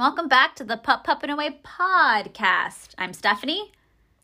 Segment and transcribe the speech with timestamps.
[0.00, 2.94] Welcome back to the Pup Pup and Away podcast.
[2.96, 3.70] I'm Stephanie,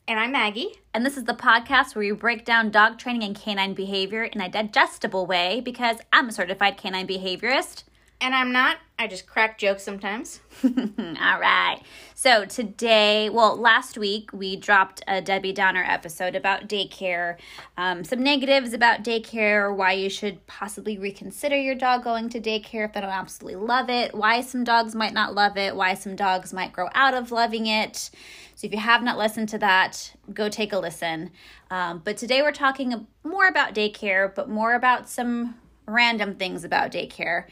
[0.09, 0.77] And I'm Maggie.
[0.95, 4.41] and this is the podcast where we break down dog training and canine behavior in
[4.41, 7.85] a digestible way because I'm a certified canine behaviorist.
[8.19, 8.79] And I'm not.
[8.99, 10.41] I just crack jokes sometimes.
[10.65, 11.81] All right.
[12.15, 17.37] So today, well, last week we dropped a Debbie Downer episode about daycare,
[17.77, 22.87] um, some negatives about daycare, why you should possibly reconsider your dog going to daycare
[22.87, 26.17] if they don't absolutely love it, why some dogs might not love it, why some
[26.17, 28.11] dogs might grow out of loving it.
[28.55, 31.33] So if you have not listened to that, go take a listen.
[31.71, 36.91] Um, but today we're talking more about daycare, but more about some random things about
[36.91, 37.45] daycare.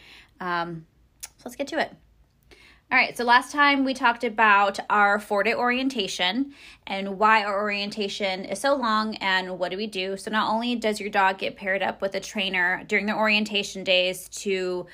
[0.44, 0.86] Um,
[1.22, 1.90] so let's get to it.
[2.92, 6.52] All right, so last time we talked about our four day orientation
[6.86, 10.18] and why our orientation is so long and what do we do.
[10.18, 13.84] So, not only does your dog get paired up with a trainer during the orientation
[13.84, 14.86] days to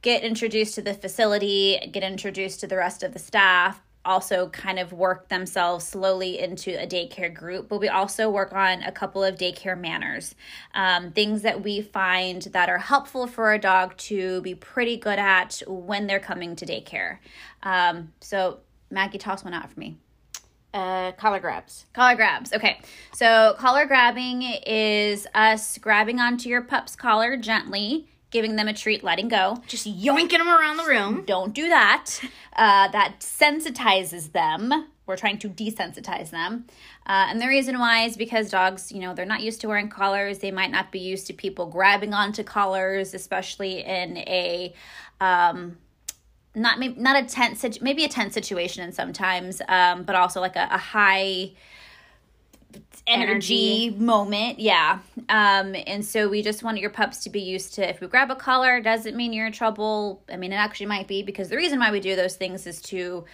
[0.00, 4.78] get introduced to the facility, get introduced to the rest of the staff, also kind
[4.78, 9.22] of work themselves slowly into a daycare group, but we also work on a couple
[9.22, 10.34] of daycare manners,
[10.74, 15.18] um, things that we find that are helpful for a dog to be pretty good
[15.18, 17.18] at when they're coming to daycare.
[17.62, 19.96] Um, so, Maggie, toss one out for me.
[20.72, 21.86] Uh, collar grabs.
[21.94, 22.52] Collar grabs.
[22.52, 22.78] Okay.
[23.14, 29.04] So, collar grabbing is us grabbing onto your pup's collar gently, giving them a treat,
[29.04, 29.62] letting go.
[29.66, 31.24] Just yoinking them around the room.
[31.26, 32.20] Don't do that.
[32.56, 34.88] Uh, that sensitizes them.
[35.06, 36.66] We're trying to desensitize them.
[37.06, 39.88] Uh, and the reason why is because dogs, you know, they're not used to wearing
[39.88, 40.40] collars.
[40.40, 44.74] They might not be used to people grabbing onto collars, especially in a.
[45.20, 45.78] Um,
[46.54, 50.56] not maybe not a tense maybe a tense situation and sometimes um but also like
[50.56, 51.50] a, a high
[53.06, 54.98] energy, moment yeah
[55.28, 58.30] um and so we just want your pups to be used to if we grab
[58.30, 61.56] a collar doesn't mean you're in trouble i mean it actually might be because the
[61.56, 63.24] reason why we do those things is to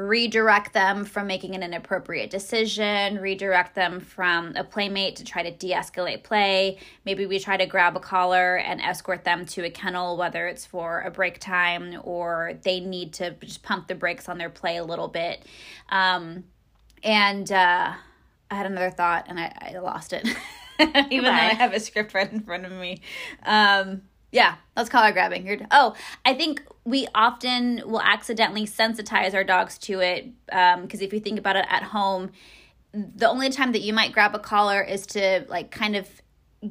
[0.00, 5.50] redirect them from making an inappropriate decision, redirect them from a playmate to try to
[5.50, 6.78] de escalate play.
[7.04, 10.64] Maybe we try to grab a collar and escort them to a kennel, whether it's
[10.64, 14.76] for a break time or they need to just pump the brakes on their play
[14.76, 15.44] a little bit.
[15.90, 16.44] Um,
[17.02, 17.94] and uh,
[18.50, 20.26] I had another thought and I, I lost it,
[21.10, 23.00] even though I have a script right in front of me.
[23.44, 24.02] Um,
[24.32, 25.46] yeah, that's collar grabbing.
[25.46, 25.94] You're, oh,
[26.24, 31.20] I think we often will accidentally sensitize our dogs to it because um, if you
[31.20, 32.30] think about it at home,
[32.92, 36.08] the only time that you might grab a collar is to like kind of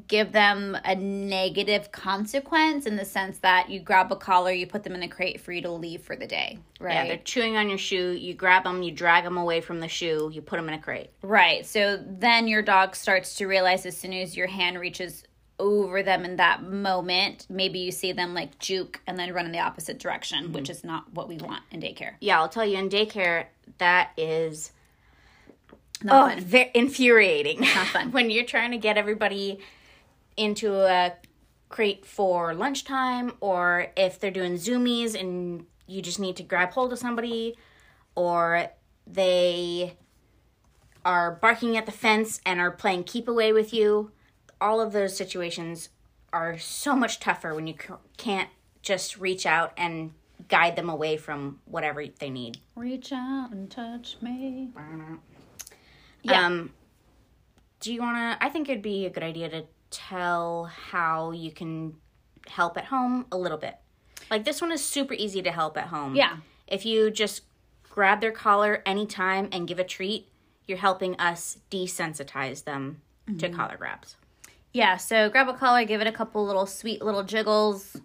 [0.07, 4.83] give them a negative consequence in the sense that you grab a collar, you put
[4.83, 6.93] them in a crate for you to leave for the day, right?
[6.93, 8.11] Yeah, they're chewing on your shoe.
[8.11, 10.81] You grab them, you drag them away from the shoe, you put them in a
[10.81, 11.09] crate.
[11.23, 11.65] Right.
[11.65, 15.23] So then your dog starts to realize as soon as your hand reaches
[15.57, 19.51] over them in that moment, maybe you see them like juke and then run in
[19.51, 20.53] the opposite direction, mm-hmm.
[20.53, 22.13] which is not what we want in daycare.
[22.21, 23.45] Yeah, I'll tell you in daycare,
[23.79, 24.71] that is
[26.03, 27.61] not oh, very infuriating.
[27.61, 28.11] Not fun.
[28.11, 29.59] when you're trying to get everybody
[30.39, 31.13] into a
[31.69, 36.91] crate for lunchtime or if they're doing zoomies and you just need to grab hold
[36.91, 37.55] of somebody
[38.15, 38.67] or
[39.05, 39.95] they
[41.05, 44.11] are barking at the fence and are playing keep away with you
[44.59, 45.89] all of those situations
[46.33, 47.75] are so much tougher when you
[48.17, 48.49] can't
[48.81, 50.13] just reach out and
[50.47, 52.59] guide them away from whatever they need.
[52.75, 54.69] Reach out and touch me.
[56.21, 56.45] Yeah.
[56.45, 56.73] Um,
[57.79, 58.45] do you want to?
[58.45, 61.95] I think it'd be a good idea to tell how you can
[62.47, 63.75] help at home a little bit.
[64.29, 66.15] Like this one is super easy to help at home.
[66.15, 66.37] Yeah.
[66.67, 67.43] If you just
[67.89, 70.27] grab their collar anytime and give a treat,
[70.67, 73.37] you're helping us desensitize them mm-hmm.
[73.37, 74.15] to collar grabs.
[74.71, 77.97] Yeah, so grab a collar, give it a couple little sweet little jiggles,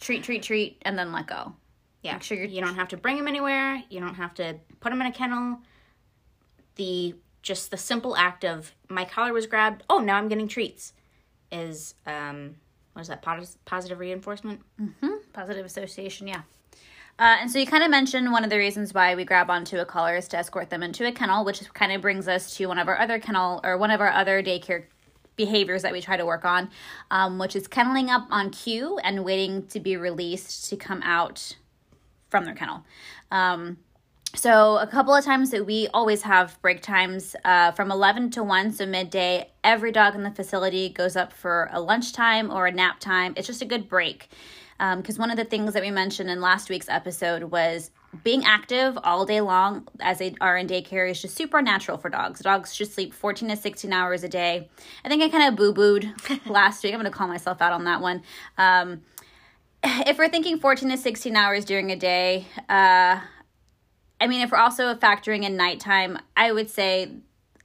[0.00, 1.54] treat, treat, treat, and then let go.
[2.02, 3.82] Yeah, Make sure you're, you don't have to bring them anywhere.
[3.90, 5.58] You don't have to put them in a kennel.
[6.76, 9.82] The just the simple act of my collar was grabbed.
[9.88, 10.92] Oh, now I'm getting treats.
[11.50, 12.56] Is um,
[12.92, 13.22] what is that?
[13.64, 14.60] Positive reinforcement.
[14.80, 15.14] Mm-hmm.
[15.32, 16.28] Positive association.
[16.28, 16.42] Yeah.
[17.18, 19.78] Uh, and so you kind of mentioned one of the reasons why we grab onto
[19.78, 22.66] a collar is to escort them into a kennel, which kind of brings us to
[22.66, 24.84] one of our other kennel or one of our other daycare
[25.34, 26.70] behaviors that we try to work on,
[27.10, 31.56] um, which is kenneling up on cue and waiting to be released to come out
[32.28, 32.84] from their kennel.
[33.30, 33.78] Um,
[34.38, 38.42] so a couple of times that we always have break times uh, from 11 to
[38.42, 42.72] 1 so midday every dog in the facility goes up for a lunchtime or a
[42.72, 44.28] nap time it's just a good break
[44.78, 47.90] because um, one of the things that we mentioned in last week's episode was
[48.22, 52.08] being active all day long as they are in daycare is just super natural for
[52.08, 52.40] dogs.
[52.40, 54.68] Dogs should sleep 14 to 16 hours a day.
[55.04, 56.14] I think I kind of boo booed
[56.46, 56.94] last week.
[56.94, 58.22] I'm going to call myself out on that one.
[58.56, 59.02] Um,
[59.82, 63.20] if we're thinking 14 to 16 hours during a day, uh,
[64.20, 67.10] I mean, if we're also factoring in nighttime, I would say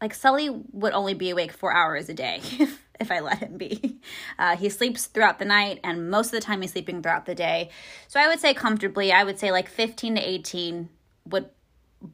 [0.02, 3.58] like Sully would only be awake four hours a day if, if I let him
[3.58, 4.00] be.
[4.38, 7.36] Uh, he sleeps throughout the night, and most of the time he's sleeping throughout the
[7.36, 7.70] day.
[8.08, 10.90] So I would say comfortably, I would say like 15 to 18
[11.30, 11.50] would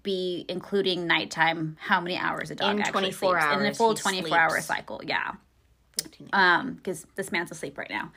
[0.03, 3.53] be including nighttime, how many hours a dog In actually 24 sleeps.
[3.53, 5.01] in the hours, full he 24 hour cycle.
[5.03, 5.33] Yeah
[6.01, 6.29] 15.
[6.33, 8.11] um because this man's asleep right now.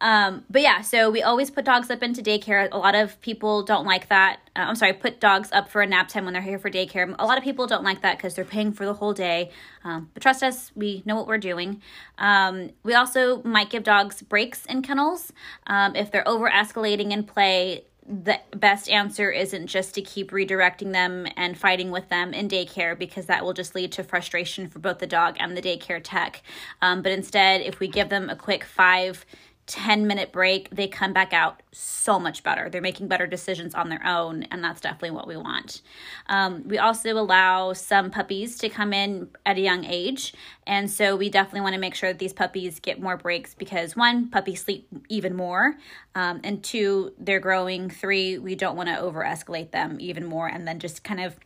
[0.00, 2.68] Um but yeah so we always put dogs up into daycare.
[2.72, 4.40] A lot of people don't like that.
[4.56, 7.14] Uh, i'm sorry put dogs up for a nap time when they're here for daycare.
[7.18, 9.50] A lot of people don't like that because they're paying for the whole day.
[9.84, 11.80] Um, but trust us we know what we're doing.
[12.18, 15.32] Um, we also might give dogs breaks in kennels
[15.66, 20.92] um, if they're over escalating in play the best answer isn't just to keep redirecting
[20.92, 24.78] them and fighting with them in daycare because that will just lead to frustration for
[24.78, 26.42] both the dog and the daycare tech.
[26.82, 29.24] Um, but instead, if we give them a quick five,
[29.70, 32.68] 10 minute break, they come back out so much better.
[32.68, 35.82] They're making better decisions on their own, and that's definitely what we want.
[36.26, 40.34] Um, we also allow some puppies to come in at a young age,
[40.66, 43.94] and so we definitely want to make sure that these puppies get more breaks because
[43.94, 45.76] one, puppies sleep even more,
[46.16, 47.88] um, and two, they're growing.
[47.88, 51.36] Three, we don't want to over escalate them even more and then just kind of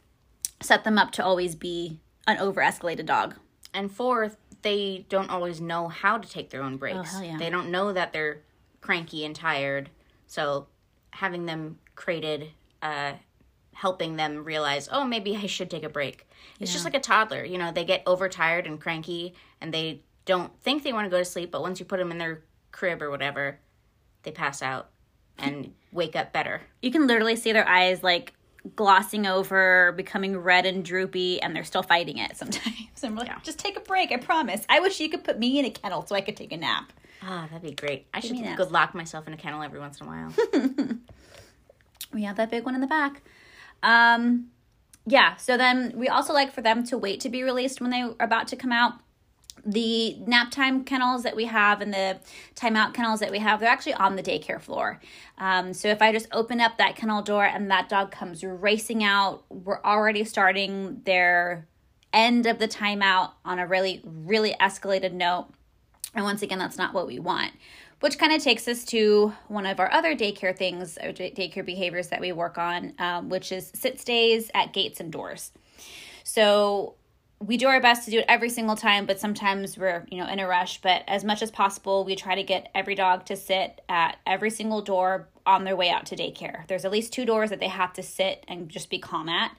[0.62, 3.34] set them up to always be an over escalated dog.
[3.74, 7.12] And fourth, they don't always know how to take their own breaks.
[7.12, 7.36] hell yeah.
[7.38, 8.40] They don't know that they're
[8.80, 9.90] cranky and tired.
[10.26, 10.66] So
[11.10, 12.50] having them crated,
[12.82, 13.12] uh,
[13.74, 16.26] helping them realize, oh, maybe I should take a break.
[16.58, 17.44] It's just like a toddler.
[17.44, 21.18] You know, they get overtired and cranky and they don't think they want to go
[21.18, 23.58] to sleep, but once you put them in their crib or whatever,
[24.22, 24.90] they pass out
[25.36, 26.62] and wake up better.
[26.80, 28.32] you can literally see their eyes like
[28.76, 32.74] glossing over, becoming red and droopy, and they're still fighting it sometimes.
[33.02, 33.38] I'm like, Yeah.
[33.42, 34.64] just take a break, I promise.
[34.68, 36.92] I wish you could put me in a kennel so I could take a nap.
[37.22, 38.06] Ah, that'd be great.
[38.14, 40.32] I should go lock myself in a kennel every once in a while.
[42.12, 43.22] We have that big one in the back.
[43.82, 44.50] Um,
[45.04, 48.14] yeah, so then we also like for them to wait to be released when they're
[48.20, 48.94] about to come out.
[49.66, 52.18] The nap time kennels that we have and the
[52.54, 55.00] timeout kennels that we have, they're actually on the daycare floor.
[55.38, 59.02] Um, so if I just open up that kennel door and that dog comes racing
[59.02, 61.66] out, we're already starting their
[62.12, 65.48] end of the timeout on a really, really escalated note.
[66.14, 67.52] And once again, that's not what we want.
[68.00, 71.64] Which kind of takes us to one of our other daycare things, or day- daycare
[71.64, 75.52] behaviors that we work on, um, which is sit stays at gates and doors.
[76.22, 76.94] So
[77.46, 80.28] we do our best to do it every single time, but sometimes we're, you know,
[80.28, 80.80] in a rush.
[80.80, 84.50] But as much as possible, we try to get every dog to sit at every
[84.50, 86.66] single door on their way out to daycare.
[86.68, 89.50] There's at least two doors that they have to sit and just be calm at.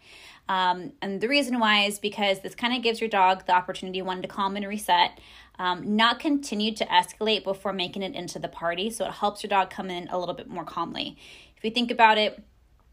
[0.47, 4.01] Um, and the reason why is because this kind of gives your dog the opportunity,
[4.01, 5.19] one, to calm and reset,
[5.57, 8.89] um, not continue to escalate before making it into the party.
[8.89, 11.17] So it helps your dog come in a little bit more calmly.
[11.57, 12.43] If you think about it,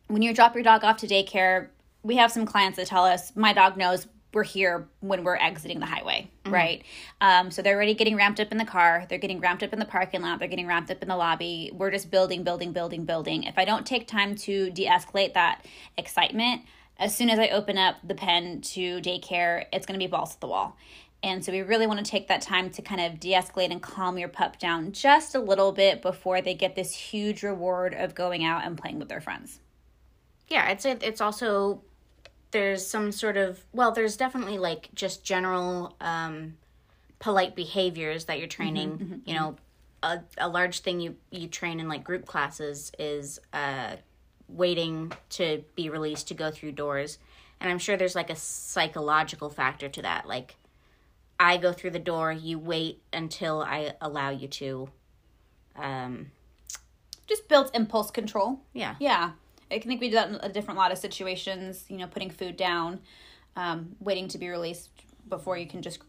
[0.09, 1.69] when you drop your dog off to daycare,
[2.03, 5.81] we have some clients that tell us, my dog knows we're here when we're exiting
[5.81, 6.83] the highway, right?
[7.21, 9.79] Um, so they're already getting ramped up in the car, they're getting ramped up in
[9.79, 11.71] the parking lot, they're getting ramped up in the lobby.
[11.75, 13.45] We're just building, building, building, building.
[13.45, 16.63] If I don't take time to de escalate that excitement,
[16.99, 20.35] as soon as I open up the pen to daycare, it's going to be balls
[20.35, 20.77] to the wall.
[21.23, 23.81] And so we really want to take that time to kind of de escalate and
[23.81, 28.15] calm your pup down just a little bit before they get this huge reward of
[28.15, 29.61] going out and playing with their friends.
[30.49, 31.83] yeah, I'd it's also
[32.53, 36.57] there's some sort of well, there's definitely like just general um,
[37.19, 39.23] polite behaviors that you're training.
[39.25, 39.57] You know,
[40.03, 43.97] a, a large thing you you train in like group classes is uh,
[44.49, 47.19] waiting to be released to go through doors,
[47.61, 50.27] and I'm sure there's like a psychological factor to that.
[50.29, 50.57] Like,
[51.41, 54.89] I go through the door, you wait until I allow you to.
[55.75, 56.31] Um,
[57.27, 58.61] Just builds impulse control.
[58.75, 59.33] yeah, Yeah.
[59.73, 62.57] I think we do that in a different lot of situations, you know, putting food
[62.57, 63.01] down,
[63.57, 64.91] um, waiting to be released
[65.29, 66.01] before you can just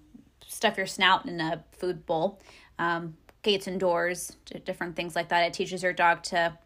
[0.45, 2.41] stuff your snout in a food bowl.
[2.77, 5.45] Um, gates and doors, different things like that.
[5.45, 6.57] It teaches your dog to,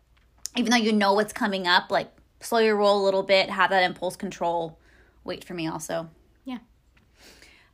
[0.56, 3.72] even though you know what's coming up, like slow your roll a little bit, have
[3.72, 4.80] that impulse control.
[5.24, 6.10] Wait for me also.
[6.46, 6.60] yeah.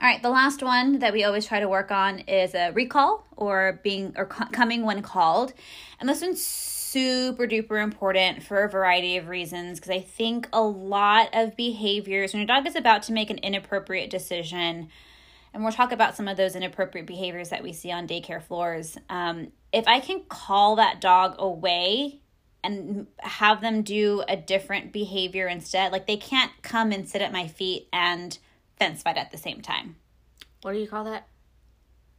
[0.02, 3.26] All right, the last one that we always try to work on is a recall
[3.38, 5.54] or being or co- coming when called.
[6.00, 6.46] And this one's
[6.94, 12.34] super duper important for a variety of reasons because I think a lot of behaviors
[12.34, 14.90] when your dog is about to make an inappropriate decision,
[15.54, 18.96] and we'll talk about some of those inappropriate behaviors that we see on daycare floors.
[19.10, 22.22] Um, if I can call that dog away
[22.64, 27.32] and have them do a different behavior instead, like they can't come and sit at
[27.32, 28.38] my feet and
[28.78, 29.96] fence fight at the same time.
[30.62, 31.28] What do you call that?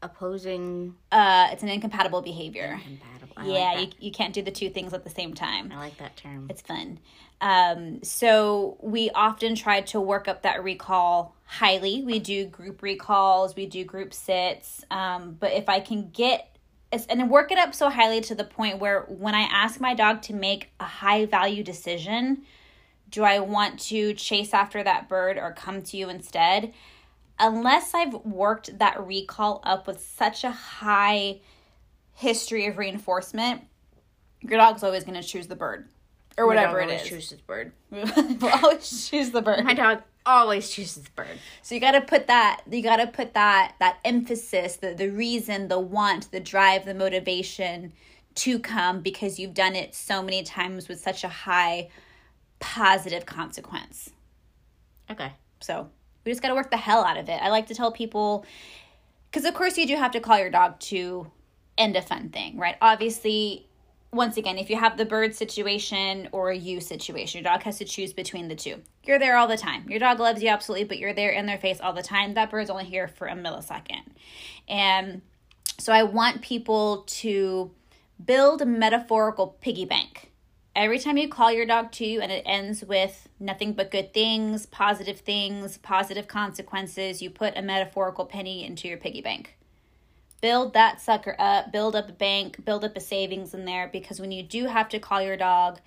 [0.02, 2.78] Opposing Uh, it's an incompatible behavior.
[2.84, 3.13] compatible.
[3.36, 5.72] I yeah, like you, you can't do the two things at the same time.
[5.72, 6.46] I like that term.
[6.50, 6.98] It's fun.
[7.40, 12.02] Um, so we often try to work up that recall highly.
[12.02, 14.84] We do group recalls, we do group sits.
[14.90, 16.50] Um, but if I can get
[17.08, 20.22] and work it up so highly to the point where when I ask my dog
[20.22, 22.42] to make a high value decision,
[23.10, 26.72] do I want to chase after that bird or come to you instead?
[27.38, 31.40] Unless I've worked that recall up with such a high
[32.14, 33.62] history of reinforcement,
[34.40, 35.88] your dog's always going to choose the bird
[36.36, 37.08] or whatever it is.
[37.08, 37.72] Chooses bird.
[37.90, 39.64] we'll always choose the bird.
[39.64, 41.38] My dog always chooses bird.
[41.62, 45.10] So you got to put that you got to put that that emphasis, the the
[45.10, 47.92] reason, the want, the drive, the motivation
[48.36, 51.88] to come because you've done it so many times with such a high
[52.58, 54.10] positive consequence.
[55.10, 55.32] Okay.
[55.60, 55.88] So,
[56.24, 57.40] we just got to work the hell out of it.
[57.40, 58.44] I like to tell people
[59.32, 61.30] cuz of course you do have to call your dog to
[61.76, 62.76] end a fun thing, right?
[62.80, 63.66] Obviously,
[64.14, 67.84] once again, if you have the bird situation or you situation, your dog has to
[67.84, 68.76] choose between the two.
[69.02, 69.88] You're there all the time.
[69.88, 72.34] Your dog loves you absolutely, but you're there in their face all the time.
[72.34, 74.04] That bird's only here for a millisecond.
[74.68, 75.22] And
[75.78, 77.72] so I want people to
[78.24, 80.30] build a metaphorical piggy bank.
[80.76, 84.12] Every time you call your dog to you and it ends with nothing but good
[84.12, 89.56] things, positive things, positive consequences, you put a metaphorical penny into your piggy bank
[90.40, 94.20] build that sucker up, build up a bank, build up a savings in there because
[94.20, 95.80] when you do have to call your dog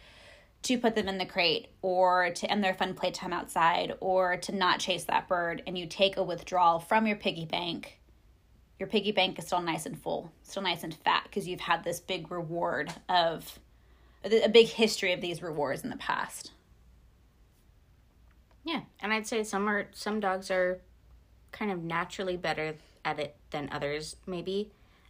[0.63, 4.53] to put them in the crate or to end their fun playtime outside or to
[4.53, 7.99] not chase that bird and you take a withdrawal from your piggy bank,
[8.79, 11.83] your piggy bank is still nice and full, still nice and fat because you've had
[11.83, 13.59] this big reward of
[14.23, 16.51] a big history of these rewards in the past.
[18.63, 20.81] Yeah, and I'd say some are some dogs are
[21.51, 22.75] kind of naturally better
[23.07, 24.69] at it than others, maybe.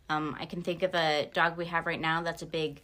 [0.10, 2.82] Um, I can think of a dog we have right now that's a big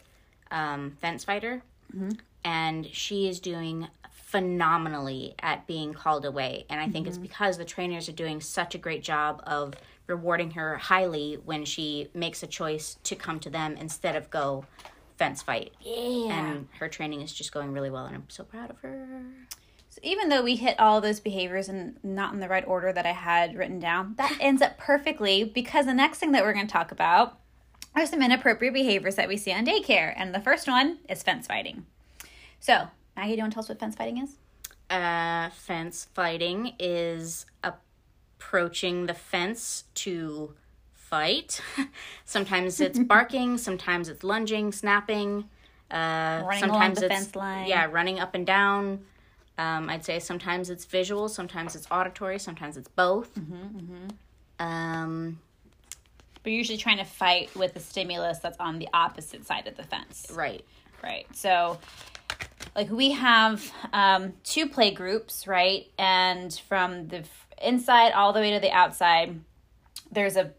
[0.50, 1.62] um, fence fighter,
[1.94, 2.10] mm-hmm.
[2.44, 6.66] and she is doing phenomenally at being called away.
[6.68, 7.08] And I think mm-hmm.
[7.08, 9.74] it's because the trainers are doing such a great job of
[10.06, 14.66] rewarding her highly when she makes a choice to come to them instead of go
[15.16, 15.72] fence fight.
[15.80, 16.32] Yeah.
[16.32, 19.08] And her training is just going really well, and I'm so proud of her.
[19.94, 23.06] So even though we hit all those behaviors and not in the right order that
[23.06, 26.66] I had written down, that ends up perfectly because the next thing that we're going
[26.66, 27.38] to talk about
[27.94, 30.12] are some inappropriate behaviors that we see on daycare.
[30.16, 31.86] And the first one is fence fighting.
[32.58, 34.36] So, Maggie, do you want to tell us what fence fighting is?
[34.90, 40.54] Uh, fence fighting is approaching the fence to
[40.92, 41.60] fight.
[42.24, 45.48] sometimes it's barking, sometimes it's lunging, snapping.
[45.88, 47.68] Uh, running sometimes it's, fence line.
[47.68, 49.04] Yeah, running up and down.
[49.56, 53.34] Um, I'd say sometimes it's visual, sometimes it's auditory, sometimes it's both.
[53.38, 54.08] Mm-hmm, mm-hmm.
[54.58, 55.38] Um,
[56.42, 59.82] but usually trying to fight with the stimulus that's on the opposite side of the
[59.82, 60.26] fence.
[60.32, 60.64] Right.
[61.02, 61.26] Right.
[61.34, 61.78] So,
[62.74, 65.86] like we have um, two play groups, right?
[65.98, 67.24] And from the
[67.62, 69.40] inside all the way to the outside,
[70.10, 70.52] there's a,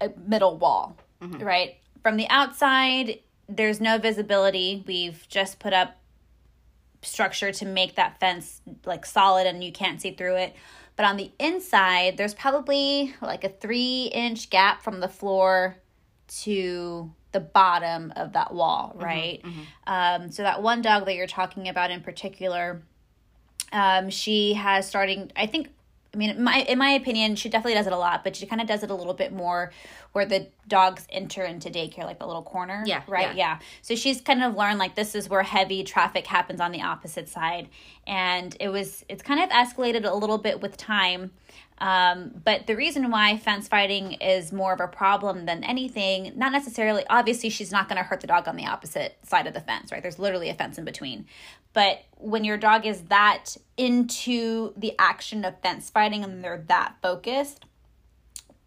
[0.00, 1.42] a middle wall, mm-hmm.
[1.42, 1.76] right?
[2.02, 4.84] From the outside, there's no visibility.
[4.86, 5.96] We've just put up
[7.02, 10.54] structure to make that fence like solid and you can't see through it.
[10.96, 15.76] But on the inside, there's probably like a three inch gap from the floor
[16.42, 19.42] to the bottom of that wall, mm-hmm, right?
[19.42, 20.22] Mm-hmm, mm-hmm.
[20.24, 22.82] Um, so that one dog that you're talking about in particular,
[23.72, 25.30] um, she has starting.
[25.36, 25.68] I think
[26.14, 28.46] I mean, in my in my opinion, she definitely does it a lot, but she
[28.46, 29.72] kind of does it a little bit more
[30.12, 32.82] where the dogs enter into daycare, like the little corner.
[32.86, 33.02] Yeah.
[33.06, 33.36] Right.
[33.36, 33.58] Yeah.
[33.58, 33.58] yeah.
[33.82, 37.28] So she's kind of learned like this is where heavy traffic happens on the opposite
[37.28, 37.68] side,
[38.06, 41.32] and it was it's kind of escalated a little bit with time.
[41.80, 46.52] Um, but the reason why fence fighting is more of a problem than anything, not
[46.52, 49.60] necessarily, obviously, she's not going to hurt the dog on the opposite side of the
[49.60, 50.02] fence, right?
[50.02, 51.26] There's literally a fence in between.
[51.72, 56.96] But when your dog is that into the action of fence fighting and they're that
[57.02, 57.64] focused,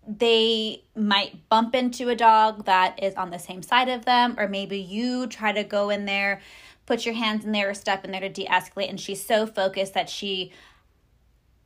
[0.07, 4.47] they might bump into a dog that is on the same side of them, or
[4.47, 6.41] maybe you try to go in there,
[6.85, 9.45] put your hands in there or step in there to de escalate, and she's so
[9.45, 10.51] focused that she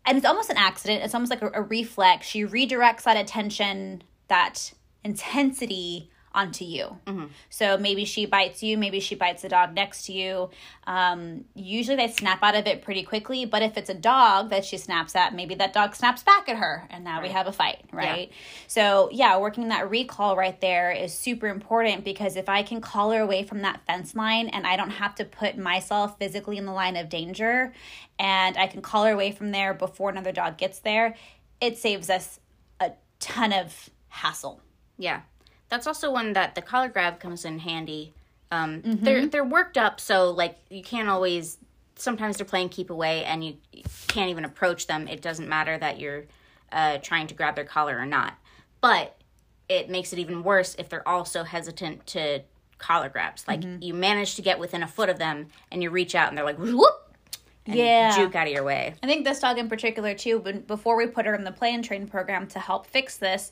[0.07, 1.03] and it's almost an accident.
[1.03, 2.27] It's almost like a, a reflex.
[2.27, 4.71] She redirects that attention, that
[5.03, 6.97] intensity onto you.
[7.07, 7.25] Mm-hmm.
[7.49, 10.49] So maybe she bites you, maybe she bites the dog next to you.
[10.85, 14.65] Um, usually they snap out of it pretty quickly, but if it's a dog that
[14.65, 17.23] she snaps at, maybe that dog snaps back at her, and now right.
[17.23, 18.29] we have a fight, right?
[18.29, 18.35] Yeah.
[18.67, 23.11] So yeah, working that recall right there is super important because if I can call
[23.11, 26.65] her away from that fence line and I don't have to put myself physically in
[26.65, 27.73] the line of danger,
[28.19, 31.15] and I can call her away from there before another dog gets there,
[31.61, 32.39] it saves us
[32.79, 34.61] a ton of hassle.
[34.97, 35.21] Yeah
[35.69, 38.13] That's also one that the collar grab comes in handy.
[38.51, 39.03] Um, Mm-hmm.
[39.03, 41.57] They're they're worked up, so like you can't always.
[41.97, 43.55] Sometimes they're playing keep away, and you
[44.07, 45.07] can't even approach them.
[45.07, 46.25] It doesn't matter that you're
[46.71, 48.33] uh, trying to grab their collar or not.
[48.81, 49.15] But
[49.69, 52.41] it makes it even worse if they're also hesitant to
[52.77, 53.47] collar grabs.
[53.47, 53.81] Like Mm-hmm.
[53.81, 56.45] you manage to get within a foot of them, and you reach out, and they're
[56.45, 57.15] like whoop,
[57.65, 58.15] and Yeah.
[58.15, 58.93] juke out of your way.
[59.01, 60.39] I think this dog in particular too.
[60.39, 63.51] But before we put her in the play and train program to help fix this,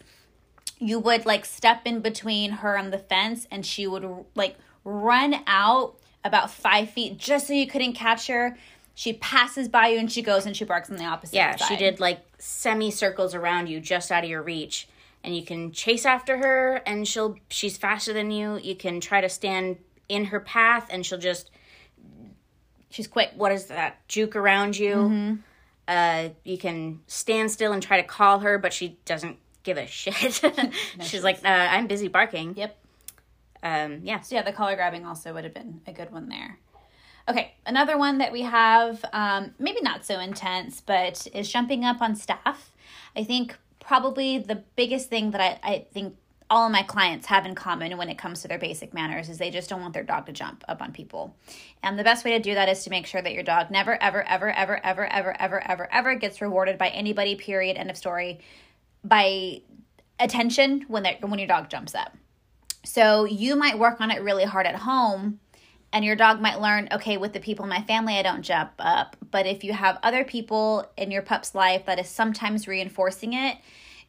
[0.83, 5.41] you would like step in between her and the fence, and she would like run
[5.47, 8.57] out about five feet just so you couldn't catch her.
[8.95, 11.35] She passes by you and she goes and she barks on the opposite.
[11.35, 11.67] Yeah, side.
[11.67, 14.87] she did like semicircles around you just out of your reach.
[15.23, 18.59] And you can chase after her and she'll she's faster than you.
[18.59, 19.77] You can try to stand
[20.09, 21.49] in her path and she'll just
[22.89, 23.31] She's quick.
[23.35, 24.07] what is that?
[24.07, 24.95] Juke around you.
[24.95, 25.35] Mm-hmm.
[25.87, 29.87] Uh you can stand still and try to call her, but she doesn't give a
[29.87, 30.13] shit.
[31.01, 32.55] she's like, uh, I'm busy barking.
[32.55, 32.77] Yep.
[33.63, 34.19] Um yeah.
[34.21, 36.59] So yeah, the collar grabbing also would have been a good one there.
[37.29, 42.01] Okay, another one that we have, um, maybe not so intense, but is jumping up
[42.01, 42.73] on staff.
[43.15, 46.17] I think probably the biggest thing that I, I think
[46.49, 49.37] all of my clients have in common when it comes to their basic manners is
[49.37, 51.35] they just don't want their dog to jump up on people.
[51.81, 54.01] And the best way to do that is to make sure that your dog never,
[54.03, 57.97] ever, ever, ever, ever, ever, ever, ever, ever gets rewarded by anybody, period, end of
[57.97, 58.39] story,
[59.03, 59.61] by
[60.19, 62.15] attention when, they when your dog jumps up.
[62.83, 65.39] So you might work on it really hard at home
[65.93, 68.71] and your dog might learn, okay, with the people in my family, I don't jump
[68.79, 69.15] up.
[69.29, 73.57] But if you have other people in your pup's life that is sometimes reinforcing it,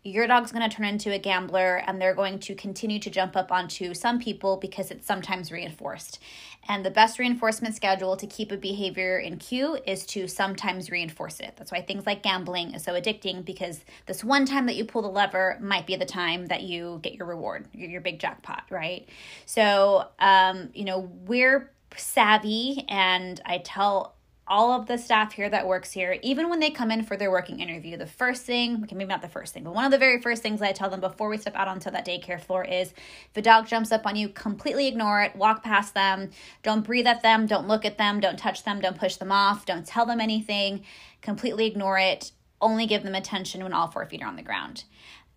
[0.03, 3.37] your dog's going to turn into a gambler and they're going to continue to jump
[3.37, 6.19] up onto some people because it's sometimes reinforced.
[6.69, 11.41] And the best reinforcement schedule to keep a behavior in cue is to sometimes reinforce
[11.41, 11.55] it.
[11.57, 15.03] That's why things like gambling is so addicting because this one time that you pull
[15.03, 18.65] the lever might be the time that you get your reward, your, your big jackpot,
[18.71, 19.09] right?
[19.47, 24.15] So, um, you know, we're savvy and I tell
[24.47, 27.31] all of the staff here that works here, even when they come in for their
[27.31, 29.99] working interview, the first thing, okay, maybe not the first thing, but one of the
[29.99, 32.93] very first things I tell them before we step out onto that daycare floor is
[32.93, 36.31] if a dog jumps up on you, completely ignore it, walk past them,
[36.63, 39.65] don't breathe at them, don't look at them, don't touch them, don't push them off,
[39.65, 40.85] don't tell them anything,
[41.23, 44.85] completely ignore it, only give them attention when all four feet are on the ground.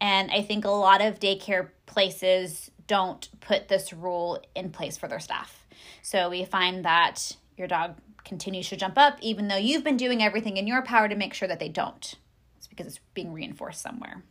[0.01, 5.07] And I think a lot of daycare places don't put this rule in place for
[5.07, 5.65] their staff.
[6.01, 7.95] So we find that your dog
[8.27, 11.33] continues to jump up, even though you've been doing everything in your power to make
[11.33, 12.13] sure that they don't.
[12.57, 14.23] It's because it's being reinforced somewhere.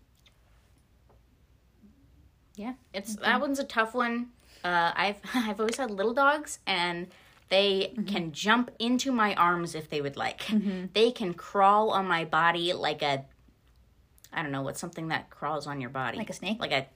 [2.54, 4.28] Yeah, it's that one's a tough one.
[4.64, 7.08] Uh, I've I've always had little dogs, and
[7.48, 10.46] they can jump into my arms if they would like.
[10.94, 13.24] They can crawl on my body like a,
[14.32, 16.58] I don't know what's something that crawls on your body, Like a snake?
[16.58, 16.86] like a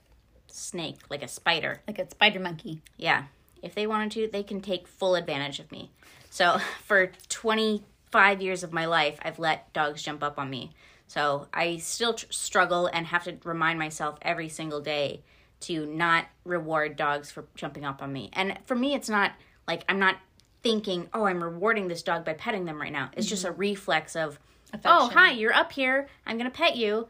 [0.47, 1.81] snake, like a spider.
[1.87, 2.81] Like a spider monkey.
[2.97, 3.25] Yeah,
[3.61, 5.91] if they wanted to, they can take full advantage of me.
[6.31, 10.71] So for twenty five years of my life, I've let dogs jump up on me.
[11.07, 15.21] So I still tr- struggle and have to remind myself every single day
[15.61, 18.29] to not reward dogs for jumping up on me.
[18.33, 19.33] And for me, it's not
[19.67, 20.17] like I'm not
[20.63, 23.09] thinking, oh, I'm rewarding this dog by petting them right now.
[23.15, 23.59] It's just a mm-hmm.
[23.59, 24.39] reflex of,
[24.85, 26.07] oh, hi, you're up here.
[26.25, 27.07] I'm going to pet you.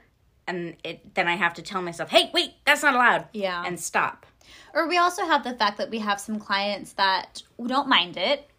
[0.47, 3.27] And it, then I have to tell myself, hey, wait, that's not allowed.
[3.33, 3.63] Yeah.
[3.65, 4.25] And stop.
[4.73, 8.49] Or we also have the fact that we have some clients that don't mind it,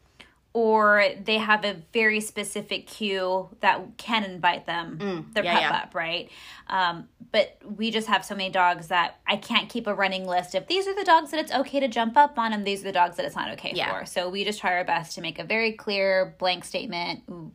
[0.54, 5.76] or they have a very specific cue that can invite them, their yeah, pep yeah.
[5.78, 6.30] up, right?
[6.68, 10.54] Um, but we just have so many dogs that I can't keep a running list
[10.54, 12.84] of these are the dogs that it's okay to jump up on, and these are
[12.84, 13.98] the dogs that it's not okay Yeah.
[14.00, 14.04] for.
[14.06, 17.22] So we just try our best to make a very clear blank statement.
[17.30, 17.52] Ooh,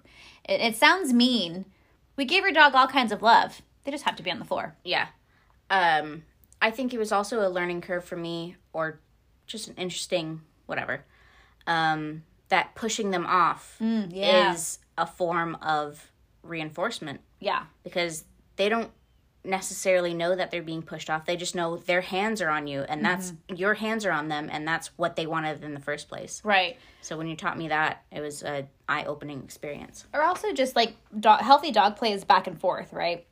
[0.50, 1.66] it, it sounds mean.
[2.16, 3.62] We gave your dog all kinds of love.
[3.84, 4.76] They just have to be on the floor.
[4.84, 5.08] yeah
[5.70, 6.24] um
[6.62, 9.00] i think it was also a learning curve for me or
[9.46, 11.04] just an interesting whatever
[11.68, 14.54] um that pushing them off mm, yeah.
[14.54, 16.12] is a form of
[16.44, 17.64] reinforcement Yeah.
[17.84, 18.24] because
[18.56, 18.92] they don't
[19.44, 22.82] necessarily know that they're being pushed off they just know their hands are on you
[22.82, 23.56] and that's mm-hmm.
[23.56, 26.78] your hands are on them and that's what they wanted in the first place Right.
[27.02, 30.96] so when you taught me that it was a eye-opening experience or also just like
[31.18, 33.26] dog, healthy dog play is back and forth, right?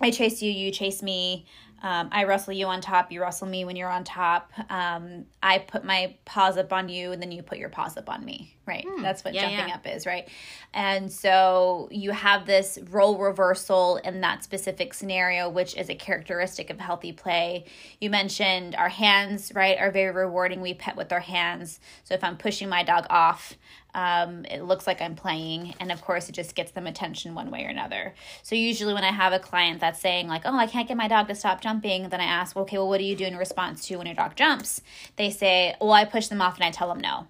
[0.00, 1.46] I chase you, you chase me.
[1.82, 4.52] Um, I wrestle you on top, you wrestle me when you're on top.
[4.70, 8.08] Um, I put my paws up on you, and then you put your paws up
[8.08, 8.86] on me, right?
[9.00, 9.36] That's what Hmm.
[9.36, 9.74] Yeah, jumping yeah.
[9.74, 10.28] up is, right?
[10.72, 16.70] And so you have this role reversal in that specific scenario, which is a characteristic
[16.70, 17.64] of healthy play.
[18.00, 20.60] You mentioned our hands, right, are very rewarding.
[20.60, 21.80] We pet with our hands.
[22.04, 23.54] So if I'm pushing my dog off,
[23.94, 27.50] Um, it looks like I'm playing, and of course, it just gets them attention one
[27.50, 28.14] way or another.
[28.42, 31.08] So, usually, when I have a client that's saying, like, oh, I can't get my
[31.08, 33.86] dog to stop jumping, then I ask, okay, well, what do you do in response
[33.86, 34.80] to when your dog jumps?
[35.16, 37.26] They say, well, I push them off and I tell them no.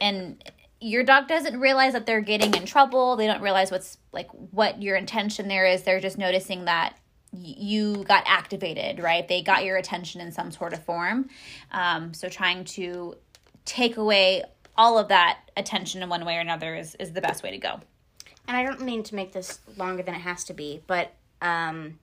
[0.00, 0.42] And
[0.80, 3.16] your dog doesn't realize that they're getting in trouble.
[3.16, 5.82] They don't realize what's like what your intention there is.
[5.82, 6.96] They're just noticing that
[7.32, 9.26] you got activated, right?
[9.26, 11.28] They got your attention in some sort of form.
[11.72, 13.16] Um, so trying to
[13.64, 14.44] take away
[14.78, 17.58] all of that attention in one way or another is, is the best way to
[17.58, 17.80] go.
[18.46, 21.12] And I don't mean to make this longer than it has to be, but
[21.42, 21.98] um,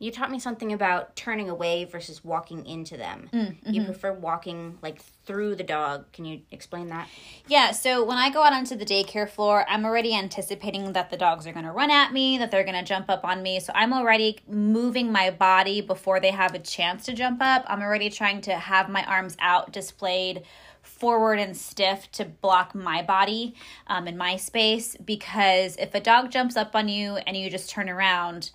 [0.00, 3.28] you taught me something about turning away versus walking into them.
[3.34, 3.72] Mm, mm-hmm.
[3.72, 6.10] You prefer walking like through the dog.
[6.12, 7.06] Can you explain that?
[7.46, 11.18] Yeah, so when I go out onto the daycare floor, I'm already anticipating that the
[11.18, 13.60] dogs are going to run at me, that they're going to jump up on me.
[13.60, 17.66] So I'm already moving my body before they have a chance to jump up.
[17.68, 20.44] I'm already trying to have my arms out displayed
[20.80, 23.54] forward and stiff to block my body
[23.86, 27.68] um, in my space because if a dog jumps up on you and you just
[27.68, 28.50] turn around,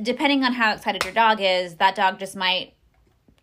[0.00, 2.74] depending on how excited your dog is, that dog just might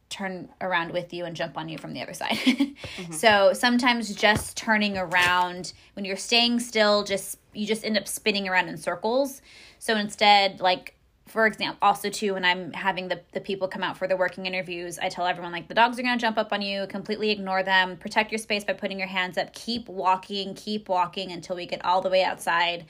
[0.10, 2.32] turn around with you and jump on you from the other side.
[2.36, 3.14] mm-hmm.
[3.14, 8.48] So sometimes just turning around when you're staying still, just you just end up spinning
[8.48, 9.42] around in circles.
[9.78, 10.96] So instead, like
[11.28, 14.48] for example, also too when I'm having the, the people come out for the working
[14.48, 17.62] interviews, I tell everyone like the dogs are gonna jump up on you, completely ignore
[17.62, 21.68] them, protect your space by putting your hands up, keep walking, keep walking until we
[21.68, 22.86] get all the way outside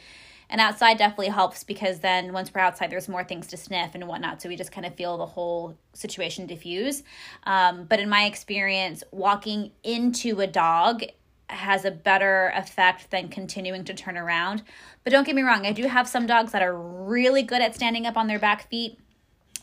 [0.49, 4.07] and outside definitely helps because then once we're outside, there's more things to sniff and
[4.07, 4.41] whatnot.
[4.41, 7.03] So we just kind of feel the whole situation diffuse.
[7.43, 11.03] Um, but in my experience, walking into a dog
[11.49, 14.63] has a better effect than continuing to turn around.
[15.03, 17.75] But don't get me wrong, I do have some dogs that are really good at
[17.75, 18.99] standing up on their back feet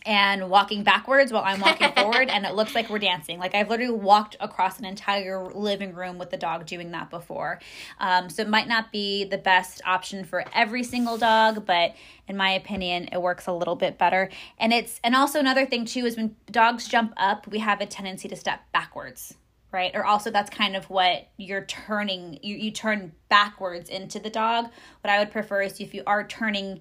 [0.07, 3.39] and walking backwards while I'm walking forward, and it looks like we're dancing.
[3.39, 7.61] Like I've literally walked across an entire living room with the dog doing that before.
[7.99, 11.95] Um, so it might not be the best option for every single dog, but
[12.29, 14.31] in my opinion, it works a little bit better.
[14.59, 17.87] And it's and also another thing too is when dogs jump up, we have a
[17.87, 19.35] tendency to step backwards
[19.73, 24.31] right or also that's kind of what you're turning you, you turn backwards into the
[24.31, 24.67] dog
[25.03, 26.81] what i would prefer is if you are turning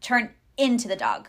[0.00, 1.28] turn into the dog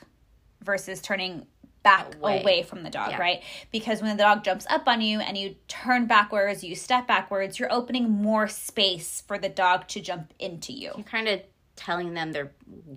[0.65, 1.45] versus turning
[1.83, 3.19] back away, away from the dog, yeah.
[3.19, 3.43] right?
[3.71, 7.59] Because when the dog jumps up on you and you turn backwards, you step backwards,
[7.59, 10.91] you're opening more space for the dog to jump into you.
[10.95, 11.41] You're kind of
[11.75, 12.51] telling them they're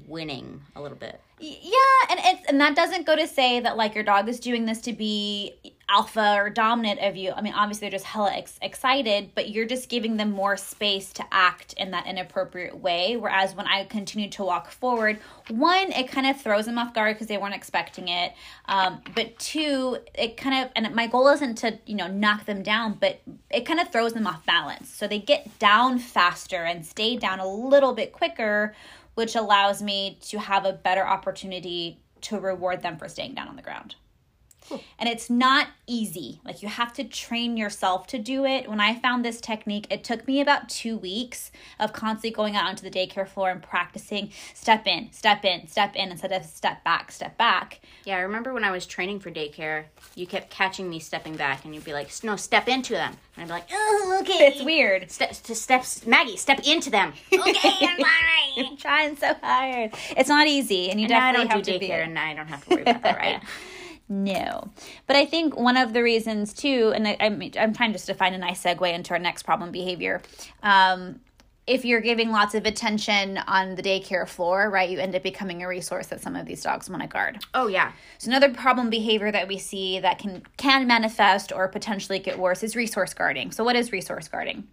[0.06, 1.20] winning a little bit.
[1.38, 1.78] Yeah,
[2.10, 4.80] and it's and that doesn't go to say that like your dog is doing this
[4.82, 5.54] to be
[5.88, 7.32] alpha or dominant of you.
[7.32, 11.12] I mean, obviously they're just hella ex- excited, but you're just giving them more space
[11.14, 13.16] to act in that inappropriate way.
[13.16, 17.16] Whereas when I continue to walk forward, one, it kind of throws them off guard
[17.16, 18.34] because they weren't expecting it.
[18.66, 22.62] Um, but two, it kind of, and my goal isn't to, you know, knock them
[22.62, 23.20] down, but
[23.50, 24.90] it kind of throws them off balance.
[24.90, 28.74] So they get down faster and stay down a little bit quicker,
[29.14, 33.56] which allows me to have a better opportunity to reward them for staying down on
[33.56, 33.94] the ground.
[34.98, 36.40] And it's not easy.
[36.44, 38.68] Like you have to train yourself to do it.
[38.68, 42.66] When I found this technique, it took me about two weeks of constantly going out
[42.68, 46.84] onto the daycare floor and practicing step in, step in, step in instead of step
[46.84, 47.80] back, step back.
[48.04, 51.64] Yeah, I remember when I was training for daycare, you kept catching me stepping back
[51.64, 53.14] and you'd be like, no, step into them.
[53.36, 54.38] And I'd be like, oh, okay.
[54.48, 55.10] It's weird.
[55.10, 57.12] Step, to steps, Maggie, step into them.
[57.32, 58.76] okay, I'm fine.
[58.76, 59.92] trying so hard.
[60.16, 60.90] It's not easy.
[60.90, 63.02] And you and definitely have do to daycare and I don't have to worry about
[63.02, 63.42] that, right?
[64.08, 64.70] No.
[65.06, 68.06] But I think one of the reasons too, and I, am I'm, I'm trying just
[68.06, 70.22] to find a nice segue into our next problem behavior.
[70.62, 71.20] Um,
[71.66, 75.62] if you're giving lots of attention on the daycare floor, right, you end up becoming
[75.62, 77.44] a resource that some of these dogs want to guard.
[77.52, 77.92] Oh yeah.
[78.16, 82.62] So another problem behavior that we see that can can manifest or potentially get worse
[82.62, 83.52] is resource guarding.
[83.52, 84.66] So what is resource guarding?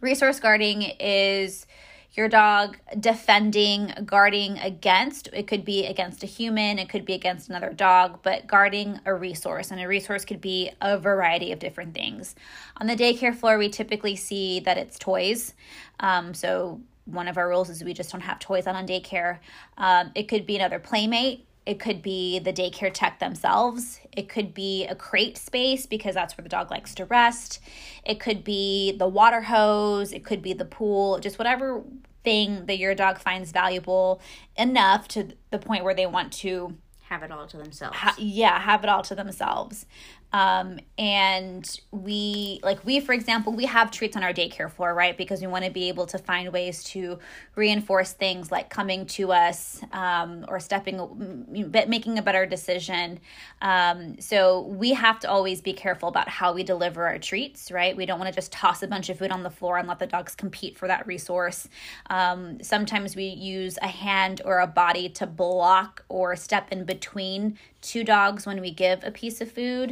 [0.00, 1.66] Resource guarding is
[2.14, 5.28] your dog defending, guarding against.
[5.32, 9.14] It could be against a human, it could be against another dog, but guarding a
[9.14, 9.70] resource.
[9.70, 12.34] And a resource could be a variety of different things.
[12.76, 15.54] On the daycare floor, we typically see that it's toys.
[16.00, 19.38] Um, so one of our rules is we just don't have toys on on daycare.
[19.76, 21.46] Um, it could be another playmate.
[21.66, 24.00] It could be the daycare tech themselves.
[24.12, 27.58] It could be a crate space because that's where the dog likes to rest.
[28.04, 30.12] It could be the water hose.
[30.12, 31.82] It could be the pool, just whatever
[32.22, 34.20] thing that your dog finds valuable
[34.56, 36.76] enough to the point where they want to
[37.08, 37.96] have it all to themselves.
[37.96, 39.86] Ha- yeah, have it all to themselves.
[40.34, 45.16] Um, and we, like, we, for example, we have treats on our daycare floor, right?
[45.16, 47.20] Because we want to be able to find ways to
[47.54, 51.46] reinforce things like coming to us um, or stepping,
[51.86, 53.20] making a better decision.
[53.62, 57.96] Um, so we have to always be careful about how we deliver our treats, right?
[57.96, 60.00] We don't want to just toss a bunch of food on the floor and let
[60.00, 61.68] the dogs compete for that resource.
[62.10, 67.56] Um, sometimes we use a hand or a body to block or step in between
[67.84, 69.90] two dogs when we give a piece of food.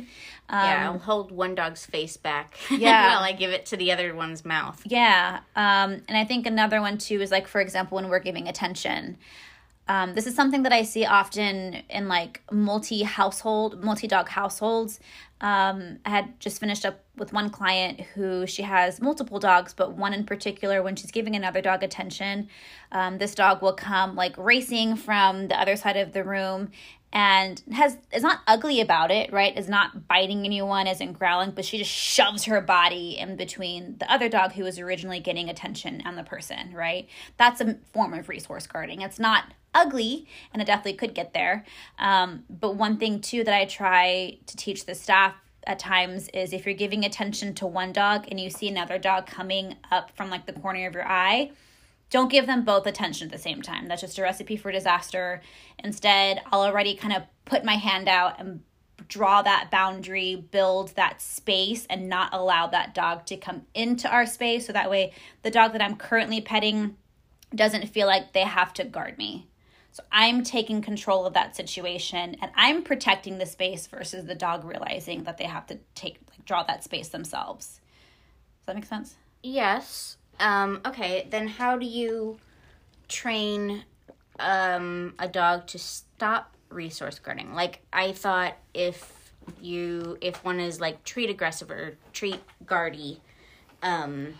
[0.48, 3.14] Um, yeah, I'll hold one dog's face back yeah.
[3.14, 4.82] while I give it to the other one's mouth.
[4.84, 5.40] Yeah.
[5.56, 9.18] Um, and I think another one too is like, for example, when we're giving attention.
[9.88, 15.00] Um, this is something that I see often in like multi household, multi dog households.
[15.40, 19.92] Um, I had just finished up with one client who she has multiple dogs, but
[19.92, 22.48] one in particular, when she's giving another dog attention,
[22.92, 26.70] um, this dog will come like racing from the other side of the room
[27.12, 29.56] and has is not ugly about it, right?
[29.56, 34.10] Is not biting anyone, isn't growling, but she just shoves her body in between the
[34.10, 37.08] other dog who was originally getting attention and the person, right?
[37.36, 39.02] That's a form of resource guarding.
[39.02, 41.64] It's not ugly, and it definitely could get there.
[41.98, 45.34] Um, but one thing too that I try to teach the staff
[45.66, 49.26] at times is if you're giving attention to one dog and you see another dog
[49.26, 51.52] coming up from like the corner of your eye
[52.12, 53.88] don't give them both attention at the same time.
[53.88, 55.40] That's just a recipe for disaster.
[55.78, 58.62] Instead, I'll already kind of put my hand out and
[59.08, 64.26] draw that boundary, build that space, and not allow that dog to come into our
[64.26, 64.66] space.
[64.66, 66.98] So that way, the dog that I'm currently petting
[67.54, 69.48] doesn't feel like they have to guard me.
[69.90, 74.64] So I'm taking control of that situation and I'm protecting the space versus the dog
[74.64, 77.80] realizing that they have to take like draw that space themselves.
[78.60, 79.16] Does that make sense?
[79.42, 80.16] Yes.
[80.40, 82.38] Um, okay, then how do you
[83.08, 83.84] train
[84.38, 87.54] um, a dog to stop resource guarding?
[87.54, 93.20] Like, I thought if you if one is like treat aggressive or treat guardy,
[93.82, 94.34] um,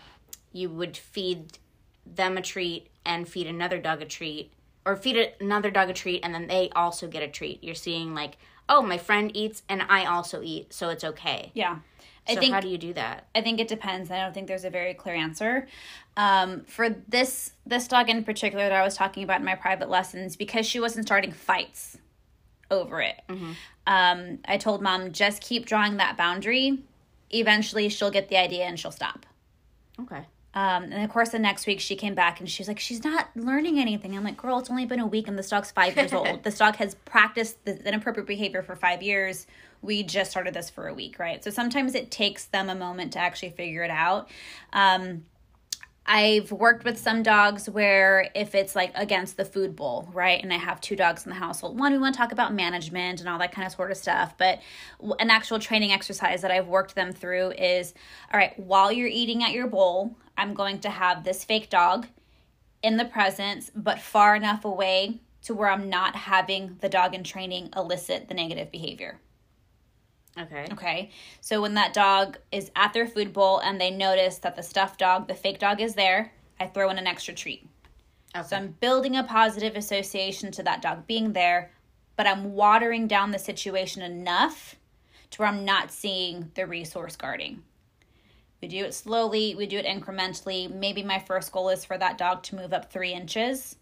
[0.51, 1.57] you would feed
[2.05, 4.51] them a treat and feed another dog a treat,
[4.85, 7.63] or feed another dog a treat and then they also get a treat.
[7.63, 8.37] You're seeing like,
[8.69, 11.51] oh, my friend eats and I also eat, so it's okay.
[11.53, 11.79] Yeah.
[12.27, 13.27] I so think how do you do that?
[13.35, 14.09] I think it depends.
[14.09, 15.67] I don't think there's a very clear answer.
[16.15, 19.89] Um, for this this dog in particular that I was talking about in my private
[19.89, 21.97] lessons, because she wasn't starting fights
[22.71, 23.21] over it.
[23.29, 23.51] Mm-hmm.
[23.87, 26.79] Um, I told mom just keep drawing that boundary.
[27.31, 29.25] Eventually, she'll get the idea and she'll stop.
[29.99, 30.25] Okay.
[30.55, 33.03] Um, and of course, the next week she came back and she was like, "She's
[33.03, 35.95] not learning anything." I'm like, "Girl, it's only been a week and this dog's five
[35.95, 36.43] years old.
[36.43, 39.47] this dog has practiced the inappropriate behavior for five years
[39.83, 41.43] we just started this for a week, right?
[41.43, 44.29] So sometimes it takes them a moment to actually figure it out.
[44.71, 45.25] Um,
[46.05, 50.41] I've worked with some dogs where if it's like against the food bowl, right?
[50.41, 51.79] And I have two dogs in the household.
[51.79, 54.37] One, we want to talk about management and all that kind of sort of stuff.
[54.37, 54.59] But
[55.19, 57.93] an actual training exercise that I've worked them through is
[58.33, 62.07] all right, while you're eating at your bowl, I'm going to have this fake dog
[62.81, 67.23] in the presence, but far enough away to where I'm not having the dog in
[67.23, 69.19] training elicit the negative behavior.
[70.39, 70.67] Okay.
[70.71, 71.11] Okay.
[71.41, 74.99] So when that dog is at their food bowl and they notice that the stuffed
[74.99, 77.67] dog, the fake dog is there, I throw in an extra treat.
[78.35, 78.47] Okay.
[78.47, 81.71] So I'm building a positive association to that dog being there,
[82.15, 84.75] but I'm watering down the situation enough
[85.31, 87.63] to where I'm not seeing the resource guarding.
[88.63, 90.73] We do it slowly, we do it incrementally.
[90.73, 93.75] Maybe my first goal is for that dog to move up three inches.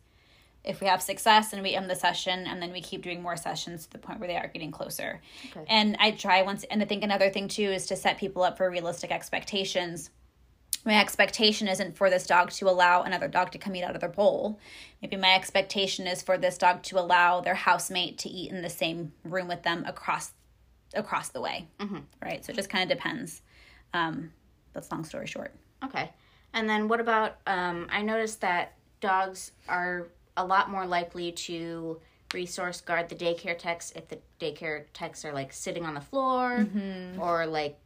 [0.64, 3.38] If we have success and we end the session and then we keep doing more
[3.38, 5.22] sessions to the point where they are getting closer.
[5.52, 5.64] Okay.
[5.70, 8.58] and i try once and i think another thing too is to set people up
[8.58, 10.10] for realistic expectations.
[10.84, 14.02] My expectation isn't for this dog to allow another dog to come eat out of
[14.02, 14.60] their bowl.
[15.00, 18.70] Maybe my expectation is for this dog to allow their housemate to eat in the
[18.70, 20.32] same room with them across
[20.96, 21.68] across the way.
[21.80, 22.00] Mm-hmm.
[22.20, 22.44] right?
[22.44, 23.44] So it just kind of depends.
[23.94, 24.32] Um,
[24.74, 25.54] that's long story short
[25.84, 26.12] okay
[26.54, 30.08] and then what about um, i noticed that dogs are
[30.38, 32.00] a lot more likely to
[32.34, 36.60] resource guard the daycare techs if the daycare techs are like sitting on the floor
[36.60, 37.20] mm-hmm.
[37.20, 37.78] or like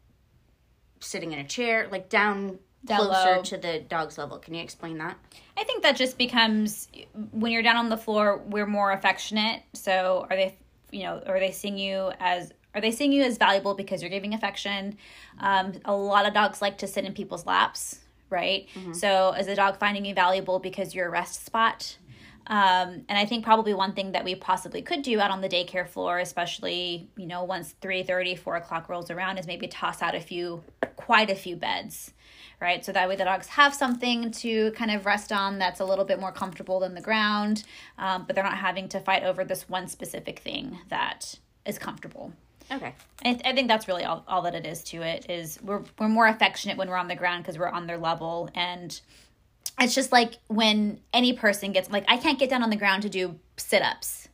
[0.99, 4.37] sitting in a chair, like down, closer to the dog's level.
[4.37, 5.17] Can you explain that?
[5.57, 6.87] I think that just becomes
[7.31, 9.63] when you're down on the floor, we're more affectionate.
[9.73, 10.55] So are they,
[10.91, 14.11] you know, are they seeing you as are they seeing you as valuable because you're
[14.11, 14.97] giving affection?
[15.39, 18.67] Um, a lot of dogs like to sit in people's laps, right?
[18.75, 18.93] Mm-hmm.
[18.93, 21.97] So is a dog finding you valuable because you're a rest spot?
[22.47, 25.49] Um, and I think probably one thing that we possibly could do out on the
[25.49, 30.01] daycare floor, especially, you know, once 3 30, 4 o'clock rolls around, is maybe toss
[30.01, 30.63] out a few,
[30.95, 32.13] quite a few beds,
[32.61, 32.85] right?
[32.85, 36.05] So that way the dogs have something to kind of rest on that's a little
[36.05, 37.63] bit more comfortable than the ground,
[37.97, 42.33] um, but they're not having to fight over this one specific thing that is comfortable.
[42.71, 42.93] Okay.
[43.23, 46.09] I, I think that's really all, all that it is to it is we're we're
[46.09, 48.99] more affectionate when we're on the ground because we're on their level and
[49.79, 53.03] it's just like when any person gets like I can't get down on the ground
[53.03, 54.24] to do sit ups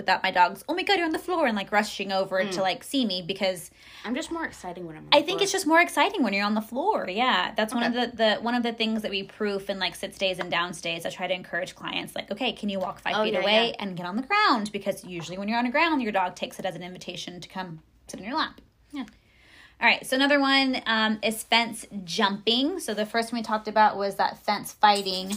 [0.00, 0.64] without my dogs.
[0.68, 2.60] Oh my god, you're on the floor and like rushing over to mm.
[2.60, 3.70] like see me because
[4.04, 5.04] I'm just more exciting when I'm.
[5.04, 7.08] On I think it's just more exciting when you're on the floor.
[7.08, 9.94] Yeah, that's one of the, the one of the things that we proof in like
[9.94, 11.04] sit stays and down stays.
[11.04, 13.68] I try to encourage clients like, okay, can you walk five Oh, feet yeah, away
[13.68, 13.76] yeah.
[13.84, 14.72] and get on the ground?
[14.72, 17.48] Because usually when you're on the ground, your dog takes it as an invitation to
[17.48, 18.60] come sit in your lap.
[19.80, 22.80] All right, so another one um, is fence jumping.
[22.80, 25.32] So the first one we talked about was that fence fighting,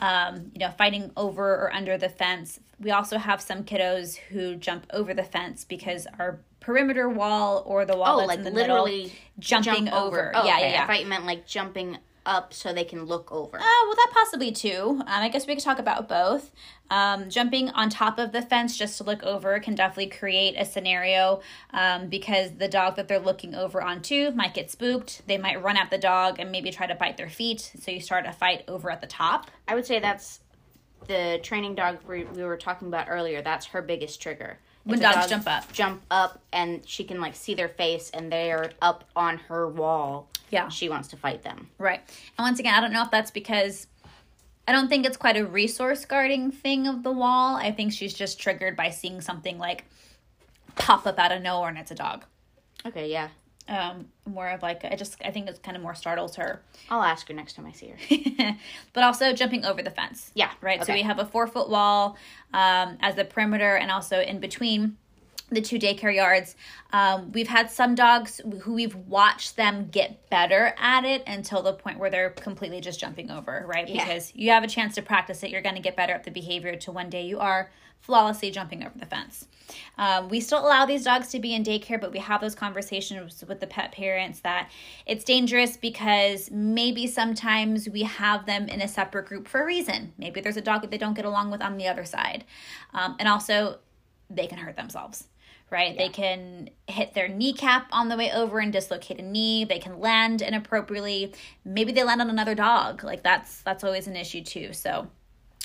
[0.00, 2.60] um, you know, fighting over or under the fence.
[2.78, 7.84] We also have some kiddos who jump over the fence because our perimeter wall or
[7.84, 10.30] the wall Oh, that's like in the literally middle jumping jump over.
[10.32, 10.70] Oh, yeah, okay.
[10.70, 10.86] yeah, yeah.
[10.88, 13.58] I meant like jumping up so they can look over.
[13.60, 14.98] Oh, well, that possibly too.
[15.00, 16.52] Um, I guess we could talk about both.
[16.90, 20.64] Um, jumping on top of the fence just to look over can definitely create a
[20.64, 21.40] scenario
[21.72, 25.22] um, because the dog that they're looking over onto might get spooked.
[25.26, 27.72] They might run at the dog and maybe try to bite their feet.
[27.80, 29.50] So you start a fight over at the top.
[29.66, 30.40] I would say that's
[31.06, 33.42] the training dog we, we were talking about earlier.
[33.42, 34.58] That's her biggest trigger.
[34.84, 35.72] When If dogs dog jump up.
[35.72, 40.28] jump up, and she can like see their face, and they're up on her wall.
[40.50, 40.68] Yeah.
[40.68, 41.68] she wants to fight them.
[41.78, 42.00] Right.
[42.38, 43.86] And once again, I don't know if that's because
[44.66, 47.56] I don't think it's quite a resource guarding thing of the wall.
[47.56, 49.84] I think she's just triggered by seeing something like
[50.76, 52.24] pop up out of nowhere and it's a dog.
[52.86, 53.28] Okay, yeah,
[53.68, 56.62] Um, more of like, I just, I think it's kind of more startles her.
[56.90, 58.56] I'll ask her next time I see her.
[58.92, 60.30] but also jumping over the fence.
[60.34, 60.84] Yeah, Right.
[60.84, 62.16] So we have a four foot wall
[62.54, 64.96] um, as the perimeter and also in between
[65.50, 66.56] the two daycare yards.
[66.92, 71.72] Um, we've had some dogs who we've watched them get better at it until the
[71.72, 73.88] point where they're completely just jumping over, right?
[73.88, 74.04] Yeah.
[74.04, 76.30] Because you have a chance to practice it, you're going to get better at the
[76.30, 79.48] behavior to one day you are flawlessly jumping over the fence.
[79.98, 83.44] Um, we still allow these dogs to be in daycare, but we have those conversations
[83.46, 84.70] with the pet parents that
[85.04, 90.12] it's dangerous because maybe sometimes we have them in a separate group for a reason.
[90.16, 92.44] Maybe there's a dog that they don't get along with on the other side.
[92.94, 93.78] Um, and also,
[94.30, 95.28] they can hurt themselves.
[95.70, 95.96] Right?
[95.96, 99.64] They can hit their kneecap on the way over and dislocate a knee.
[99.64, 101.34] They can land inappropriately.
[101.64, 103.04] Maybe they land on another dog.
[103.04, 104.72] Like that's that's always an issue too.
[104.72, 105.08] So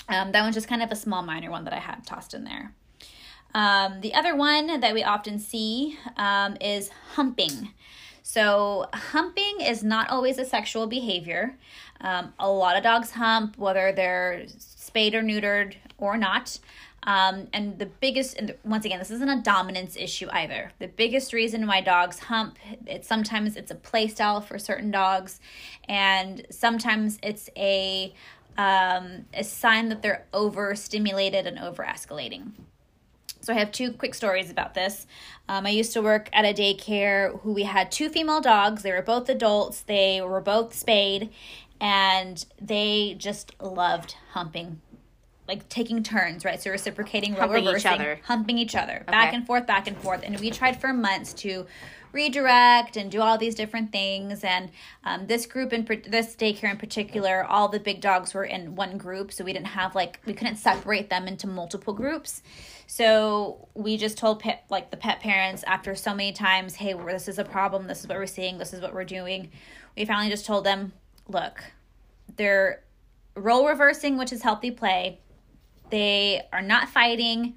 [0.08, 2.44] um, that one's just kind of a small minor one that I had tossed in
[2.44, 2.74] there.
[3.54, 7.70] Um, the other one that we often see um, is humping.
[8.26, 11.56] So, humping is not always a sexual behavior.
[12.00, 16.58] Um, a lot of dogs hump, whether they're spayed or neutered or not.
[17.04, 20.72] Um, and the biggest, and once again, this isn't a dominance issue either.
[20.78, 25.38] The biggest reason why dogs hump, it's sometimes it's a play style for certain dogs,
[25.86, 28.14] and sometimes it's a
[28.56, 32.52] um, a sign that they're overstimulated and over escalating.
[33.40, 35.06] So I have two quick stories about this.
[35.48, 38.82] Um, I used to work at a daycare who we had two female dogs.
[38.82, 39.82] They were both adults.
[39.82, 41.30] They were both spayed,
[41.80, 44.80] and they just loved humping,
[45.46, 46.60] like taking turns, right?
[46.60, 48.20] So reciprocating, role Humping each reversing, other.
[48.24, 50.22] humping each other, back and forth, back and forth.
[50.24, 51.66] And we tried for months to
[52.12, 54.44] redirect and do all these different things.
[54.44, 54.70] And
[55.02, 58.96] um, this group in this daycare in particular, all the big dogs were in one
[58.96, 62.42] group, so we didn't have like we couldn't separate them into multiple groups.
[62.86, 67.28] So we just told pet, like the pet parents after so many times, hey, this
[67.28, 67.86] is a problem.
[67.86, 68.58] This is what we're seeing.
[68.58, 69.50] This is what we're doing.
[69.96, 70.92] We finally just told them,
[71.28, 71.64] look,
[72.36, 72.82] they're
[73.36, 75.20] role reversing, which is healthy play.
[75.90, 77.54] They are not fighting,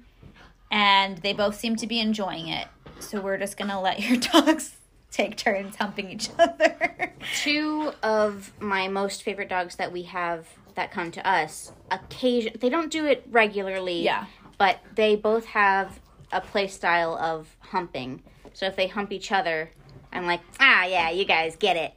[0.70, 2.68] and they both seem to be enjoying it.
[3.00, 4.76] So we're just gonna let your dogs
[5.10, 7.12] take turns humping each other.
[7.42, 12.68] Two of my most favorite dogs that we have that come to us, occasion they
[12.68, 14.02] don't do it regularly.
[14.02, 14.26] Yeah.
[14.58, 16.00] But they both have
[16.32, 18.22] a play style of humping.
[18.52, 19.70] So if they hump each other,
[20.12, 21.94] I'm like, ah, yeah, you guys get it.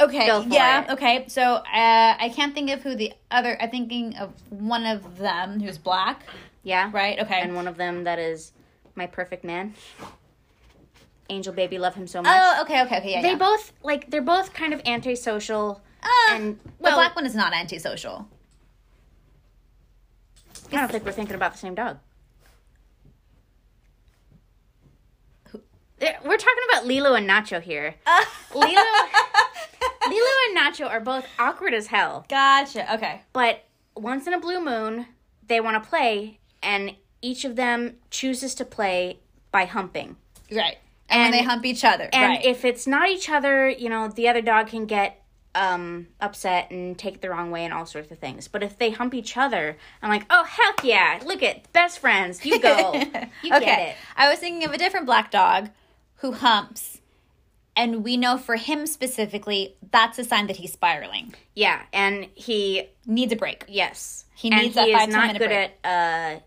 [0.00, 0.26] Okay.
[0.48, 0.84] Yeah.
[0.84, 0.90] it.
[0.90, 1.24] Okay.
[1.28, 3.60] So uh, I can't think of who the other.
[3.60, 6.22] I'm thinking of one of them who's black.
[6.62, 6.90] Yeah.
[6.92, 7.18] Right.
[7.20, 7.40] Okay.
[7.40, 8.52] And one of them that is
[8.94, 9.74] my perfect man.
[11.30, 12.30] Angel baby, love him so much.
[12.32, 12.62] oh.
[12.62, 12.82] Okay.
[12.82, 12.98] Okay.
[12.98, 13.12] Okay.
[13.12, 13.22] Yeah.
[13.22, 13.36] they yeah.
[13.36, 18.28] both like they're both kind of antisocial Uh, and the black one is not antisocial.
[20.72, 21.98] I don't think we're thinking about the same dog.
[26.00, 27.94] We're talking about Lilo and Nacho here.
[28.54, 28.66] Lilo,
[30.08, 32.92] Lilo and Nacho are both awkward as hell, Gotcha.
[32.94, 33.22] Okay.
[33.32, 33.64] but
[33.96, 35.06] once in a blue moon,
[35.46, 39.20] they want to play, and each of them chooses to play
[39.50, 40.16] by humping.
[40.50, 40.76] Right.
[41.08, 42.08] And, And- they hump each other.
[42.12, 42.44] And right.
[42.44, 45.22] if it's not each other, you know, the other dog can get
[45.54, 48.48] um, upset and take it the wrong way and all sorts of things.
[48.48, 51.20] But if they hump each other, I'm like, oh heck yeah!
[51.24, 52.44] Look at best friends.
[52.44, 52.92] You go.
[53.42, 53.64] You okay.
[53.64, 53.96] get it.
[54.16, 55.68] I was thinking of a different black dog
[56.16, 57.00] who humps,
[57.76, 61.34] and we know for him specifically, that's a sign that he's spiraling.
[61.54, 63.64] Yeah, and he Needs a break.
[63.68, 65.72] yes, He and needs that he is not good break.
[65.84, 66.40] at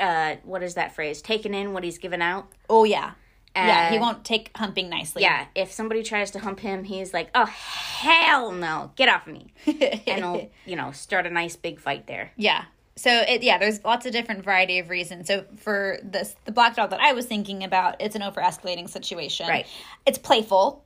[0.00, 1.22] uh, uh, what is that phrase?
[1.22, 2.48] Taking in what he's given out.
[2.68, 3.12] Oh yeah.
[3.54, 5.22] yeah, he Uh, won't take humping nicely.
[5.22, 9.32] Yeah, if somebody tries to hump him, he's like, "Oh hell no, get off of
[9.32, 12.32] me!" and he'll, you know, start a nice big fight there.
[12.36, 12.64] Yeah.
[12.98, 15.28] So it yeah, there's lots of different variety of reasons.
[15.28, 18.88] So for this the black dog that I was thinking about, it's an over escalating
[18.88, 19.48] situation.
[19.48, 19.66] Right.
[20.06, 20.84] It's playful,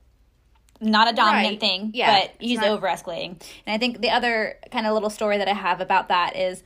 [0.81, 1.59] not a dominant Right.
[1.59, 3.41] thing, Yeah, but he's not- over escalating.
[3.65, 6.63] And I think the other kind of little story that I have about that is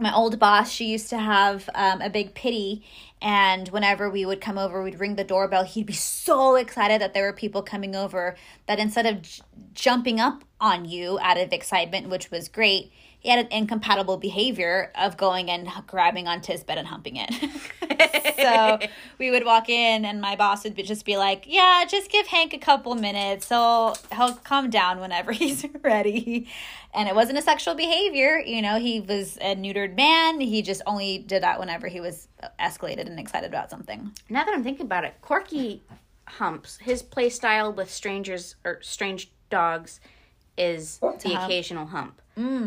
[0.00, 2.84] my old boss, she used to have um, a big pittie.
[3.20, 5.64] And whenever we would come over, we'd ring the doorbell.
[5.64, 8.36] He'd be so excited that there were people coming over
[8.66, 9.42] that instead of j-
[9.74, 14.92] jumping up on you out of excitement, which was great, he had an incompatible behavior
[14.94, 17.34] of going and grabbing onto his bed and humping it.
[18.36, 18.78] so
[19.18, 22.52] we would walk in, and my boss would just be like, "Yeah, just give Hank
[22.54, 23.46] a couple minutes.
[23.46, 26.48] So he'll calm down whenever he's ready."
[26.94, 28.78] And it wasn't a sexual behavior, you know.
[28.78, 30.40] He was a neutered man.
[30.40, 34.12] He just only did that whenever he was uh, escalated and excited about something.
[34.30, 35.82] Now that I'm thinking about it, Corky
[36.26, 36.78] humps.
[36.78, 40.00] His play style with strangers or strange dogs
[40.56, 41.44] is the hump.
[41.44, 42.20] occasional hump.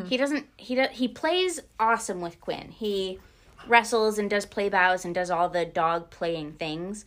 [0.06, 0.48] He doesn't.
[0.58, 2.72] He do, he plays awesome with Quinn.
[2.72, 3.20] He
[3.68, 7.06] wrestles and does play bows and does all the dog playing things.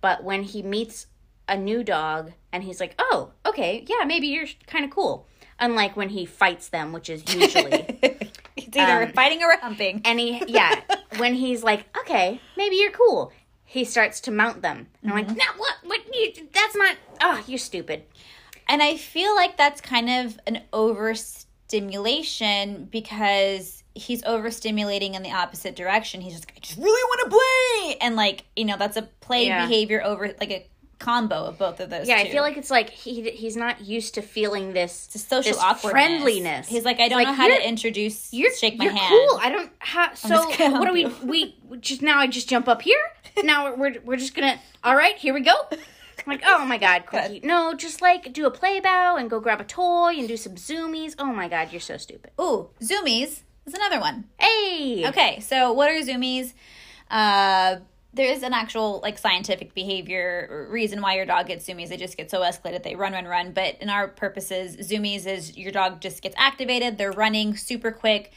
[0.00, 1.06] But when he meets
[1.48, 5.26] a new dog and he's like, "Oh, okay, yeah, maybe you're kind of cool."
[5.58, 7.72] Unlike when he fights them, which is usually
[8.56, 10.02] It's either Um, fighting or humping.
[10.04, 10.80] and he yeah
[11.18, 13.32] when he's like okay maybe you're cool
[13.64, 17.42] he starts to mount them and i'm like no what what you, that's not oh
[17.46, 18.02] you're stupid
[18.68, 20.62] And I feel like that's kind of an
[21.66, 26.20] overstimulation because he's overstimulating in the opposite direction.
[26.20, 27.96] He's just, I just really want to play.
[28.06, 29.66] And like, you know, that's a play Yeah.
[29.66, 30.66] behavior over like a
[30.98, 32.28] combo of both of those yeah two.
[32.30, 35.60] i feel like it's like he he's not used to feeling this it's social this
[35.62, 35.90] awkwardness.
[35.90, 39.10] friendliness He's like, I don't Like, know how to introduce, you're shake my you're hand.
[39.28, 42.80] cool i don't have so what we we we just now i just jump up
[42.80, 42.96] here
[43.44, 45.52] now we're we're just gonna all right here we go
[46.26, 47.40] I'm like oh my god Corky.
[47.44, 50.56] no just like do a play bow and go grab a toy and do some
[50.56, 54.24] zoomies oh my god you're so stupid Ooh, zoomies is another one.
[54.38, 56.52] hey Okay, so what are zoomies?
[57.10, 57.76] Uh,
[58.14, 61.88] there is an actual like scientific behavior reason why your dog gets zoomies.
[61.88, 63.52] They just get so escalated they run, run, run.
[63.52, 66.96] But in our purposes, zoomies is your dog just gets activated.
[66.96, 68.32] They're running super quick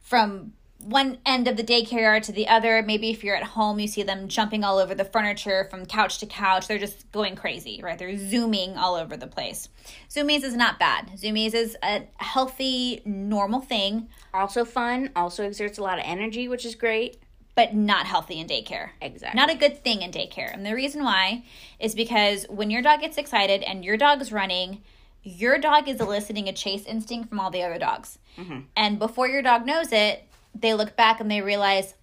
[0.00, 2.82] from one end of the daycare to the other.
[2.82, 6.18] Maybe if you're at home, you see them jumping all over the furniture from couch
[6.18, 6.68] to couch.
[6.68, 7.98] They're just going crazy, right?
[7.98, 9.68] They're zooming all over the place.
[10.08, 11.10] Zoomies is not bad.
[11.16, 16.64] Zoomies is a healthy, normal thing, also fun also exerts a lot of energy which
[16.64, 17.18] is great
[17.54, 18.90] but not healthy in daycare.
[19.00, 19.40] Exactly.
[19.40, 20.52] Not a good thing in daycare.
[20.52, 21.42] And the reason why
[21.80, 24.82] is because when your dog gets excited and your dog's running,
[25.22, 28.18] your dog is eliciting a chase instinct from all the other dogs.
[28.36, 28.60] Mm-hmm.
[28.76, 30.25] And before your dog knows it,
[30.60, 31.94] they look back and they realize,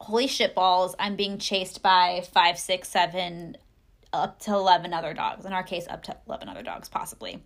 [0.00, 3.56] holy shit balls, I'm being chased by five, six, seven,
[4.12, 5.44] up to 11 other dogs.
[5.44, 7.42] In our case, up to 11 other dogs, possibly.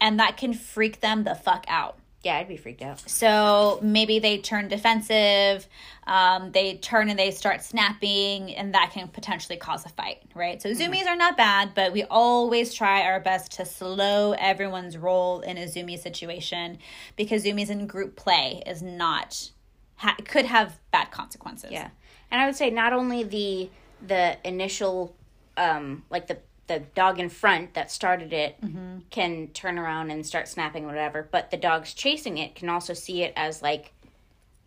[0.00, 1.98] And that can freak them the fuck out.
[2.24, 3.08] Yeah, I'd be freaked out.
[3.08, 5.68] So maybe they turn defensive,
[6.04, 10.60] um, they turn and they start snapping, and that can potentially cause a fight, right?
[10.60, 15.40] So zoomies are not bad, but we always try our best to slow everyone's roll
[15.40, 16.78] in a zoomie situation
[17.14, 19.50] because zoomies in group play is not
[19.98, 21.70] ha- could have bad consequences.
[21.70, 21.88] Yeah,
[22.30, 23.70] and I would say not only the
[24.06, 25.14] the initial,
[25.56, 28.56] um, like the the dog in front that started it
[29.10, 33.22] can turn around and start snapping whatever, but the dogs chasing it can also see
[33.22, 33.92] it as like,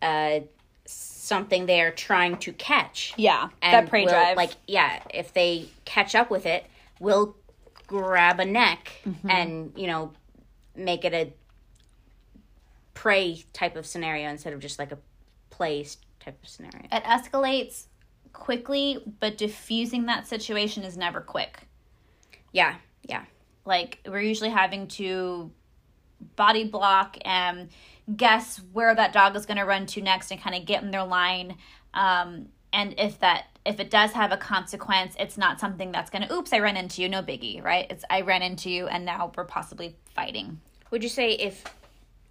[0.02, 0.40] uh,
[0.84, 3.14] something they are trying to catch.
[3.16, 4.36] yeah, and that prey will, drive.
[4.36, 6.64] Like, yeah, if they catch up with it,
[6.98, 7.36] will
[7.86, 9.30] grab a neck Mm-hmm.
[9.30, 10.12] and you know
[10.74, 11.32] make it a
[12.94, 14.98] prey type of scenario instead of just like a
[15.52, 15.86] play
[16.18, 16.86] type of scenario.
[16.90, 17.86] it escalates
[18.32, 21.60] quickly, but diffusing that situation is never quick.
[22.52, 23.24] Yeah, yeah,
[23.64, 25.52] like we're usually having to
[26.36, 27.68] body block and
[28.16, 30.90] guess where that dog is going to run to next and kind of get in
[30.90, 31.56] their line.
[31.94, 36.26] Um, and if that if it does have a consequence it's not something that's going
[36.26, 37.08] to oops i ran into you.
[37.08, 37.86] No biggie right?
[37.90, 40.60] It's i ran into you and now we're possibly fighting.
[40.90, 41.64] Would you say if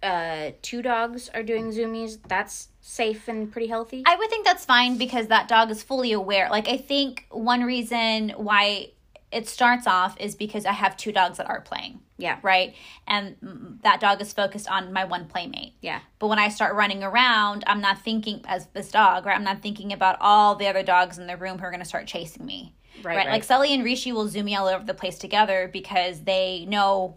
[0.02, 4.02] uh, two dogs are doing zoomies, that's safe and pretty healthy?
[4.04, 6.50] I would think that's fine because that dog is fully aware.
[6.50, 8.90] Like I think one reason why
[9.30, 12.00] it starts off is because I have two dogs that are playing.
[12.18, 12.38] Yeah.
[12.42, 12.74] Right?
[13.06, 15.72] And that dog is focused on my one playmate.
[15.80, 16.00] Yeah.
[16.18, 19.34] But when I start running around, I'm not thinking as this dog, right?
[19.34, 21.88] I'm not thinking about all the other dogs in the room who are going to
[21.88, 22.74] start chasing me.
[23.02, 23.44] Right, Like right.
[23.44, 27.16] Sully and Rishi will zoom me all over the place together because they know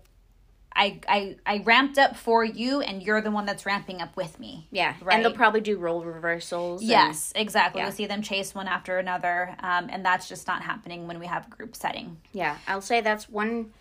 [0.75, 4.39] I, I I ramped up for you and you're the one that's ramping up with
[4.39, 4.67] me.
[4.71, 5.15] Yeah, Right.
[5.15, 6.81] and they'll probably do role reversals.
[6.81, 7.79] and- Yes, exactly.
[7.79, 7.85] yeah.
[7.87, 11.27] You'll see them chase one after another, um, and that's just not happening when we
[11.27, 12.17] have a group setting.
[12.33, 13.71] Yeah, I'll say that's one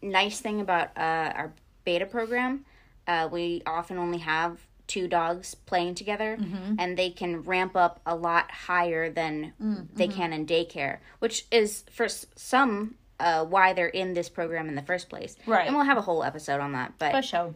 [0.00, 1.52] nice thing about uh, our
[1.84, 2.64] beta program.
[3.06, 6.38] Uh, we often only have two dogs playing together,
[6.78, 9.52] and they can ramp up a lot higher than
[9.94, 14.68] they can in daycare, which is for s- some uh, why they're in this program
[14.68, 15.36] in the first place.
[15.46, 15.66] Right.
[15.66, 16.94] And we'll have a whole episode on that.
[16.98, 17.54] But show.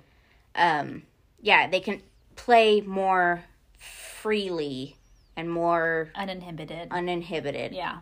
[0.55, 1.03] um,
[1.41, 2.03] yeah, they can
[2.37, 3.45] play more
[3.79, 4.97] freely
[5.37, 6.89] and more Uninhibited.
[6.91, 7.73] uninhibited.
[7.73, 7.99] Yeah.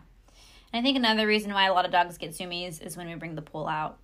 [0.73, 3.15] And I think another reason why a lot of dogs get zoomies is when we
[3.15, 3.97] bring the pool out.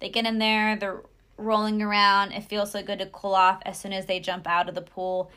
[0.00, 1.02] They get in there, they're
[1.36, 2.32] rolling around.
[2.32, 4.82] It feels so good to cool off as soon as they jump out of the
[4.82, 5.30] pool.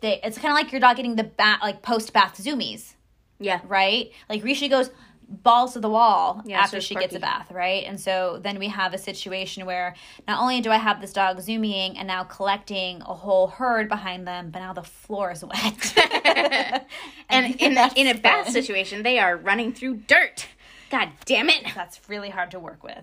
[0.00, 2.94] They, it's kind of like your dog getting the bath, like post bath zoomies,
[3.38, 3.60] Yeah.
[3.66, 4.10] right?
[4.28, 4.90] Like Rishi goes
[5.28, 7.04] balls to the wall Yeah, after she Sparky.
[7.06, 7.84] gets a bath, right?
[7.84, 9.94] And so then we have a situation where
[10.26, 14.26] not only do I have this dog zooming and now collecting a whole herd behind
[14.26, 15.94] them, but now the floor is wet.
[17.30, 20.46] And in a, in a bath situation, they are running through dirt.
[20.90, 21.64] God damn it.
[21.74, 23.02] that's really hard to work with.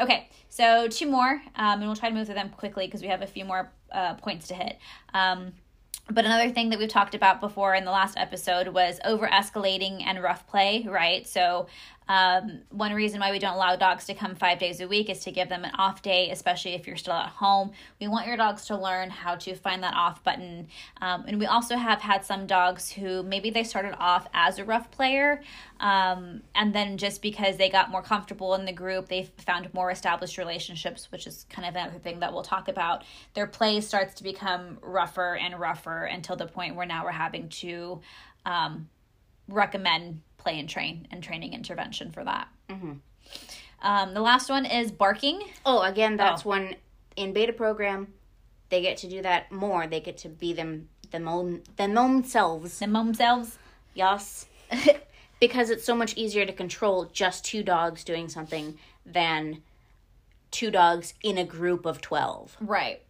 [0.00, 3.08] Okay, so two more, um, and we'll try to move through them quickly because we
[3.08, 4.78] have a few more uh, points to hit.
[5.12, 5.52] Um,
[6.10, 10.02] but another thing that we've talked about before in the last episode was over escalating
[10.04, 11.26] and rough play, right?
[11.26, 11.66] So,
[12.08, 15.20] um, one reason why we don't allow dogs to come five days a week is
[15.20, 17.72] to give them an off day, especially if you're still at home.
[18.00, 20.68] We want your dogs to learn how to find that off button.
[21.00, 24.64] Um, and we also have had some dogs who maybe they started off as a
[24.64, 25.42] rough player,
[25.80, 29.90] um, and then just because they got more comfortable in the group, they found more
[29.90, 33.04] established relationships, which is kind of another thing that we'll talk about.
[33.34, 37.48] Their play starts to become rougher and rougher until the point where now we're having
[37.48, 38.00] to
[38.46, 38.88] um,
[39.48, 42.48] recommend play and train and training intervention for that.
[43.82, 45.42] Um, the last one is barking.
[45.66, 46.50] Oh, again, that's Oh.
[46.50, 46.76] one
[47.16, 48.12] in beta program.
[48.68, 49.86] They get to do that more.
[49.86, 52.78] They get to be them them own them own selves.
[52.78, 53.58] Themselves.
[53.94, 54.46] Yes.
[55.40, 59.62] because it's so much easier to control just two dogs doing something than
[60.50, 62.56] two dogs in a group of 12.
[62.60, 63.02] Right.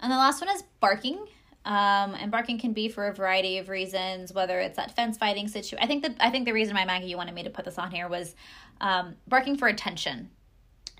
[0.00, 1.26] And the last one is barking.
[1.66, 5.48] Um, and barking can be for a variety of reasons, whether it's that fence fighting
[5.48, 5.78] situation.
[5.82, 7.76] I think that I think the reason why Maggie you wanted me to put this
[7.76, 8.36] on here was
[8.80, 10.30] um, barking for attention.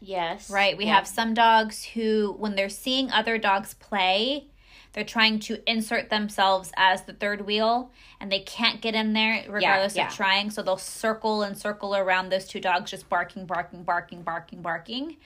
[0.01, 0.51] Yes.
[0.51, 0.77] Right.
[0.77, 0.97] We Yeah.
[0.97, 4.49] have some dogs who, when they're seeing other dogs play,
[4.93, 9.45] they're trying to insert themselves as the third wheel, and they can't get in there
[9.49, 10.09] regardless yeah.
[10.09, 10.51] of trying.
[10.51, 15.19] So they'll circle and circle around those two dogs, just barking, barking, barking, barking, barking.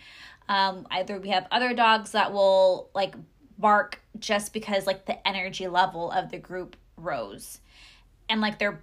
[0.51, 3.15] Um, either we have other dogs that will like
[3.61, 7.61] bark just because like the energy level of the group rose,
[8.29, 8.83] and like they're.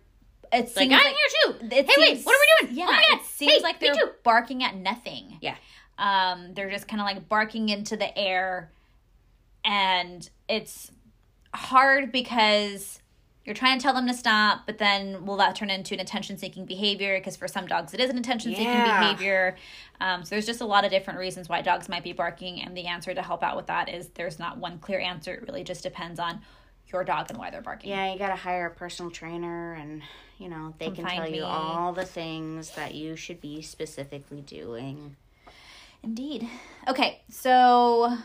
[0.53, 1.15] it's Like, I'm like, here
[1.45, 1.67] too.
[1.75, 2.77] it Hey, wait, what are we doing?
[2.79, 4.11] Yeah, Oh it seems Hey, like they're too.
[4.23, 5.55] barking at nothing Yeah.
[5.97, 8.71] um, they're just kind of like barking into the air
[9.65, 10.91] and it's
[11.53, 12.99] hard because
[13.47, 16.37] you're trying to tell them to stop but then will that turn into an attention
[16.37, 18.99] seeking behavior because for some dogs it is an attention seeking Yeah.
[18.99, 19.55] behavior
[19.99, 22.77] um, so there's just a lot of different reasons why dogs might be barking and
[22.77, 25.63] the answer to help out with that is there's not one clear answer it really
[25.63, 26.41] just depends on
[26.91, 30.01] your dog and why they're barking Yeah, you got to hire a personal trainer and,
[30.37, 34.39] you know, they Come can tell you all the things that you should be specifically
[34.39, 35.17] doing.
[36.01, 36.47] Indeed.
[36.87, 38.15] Okay, so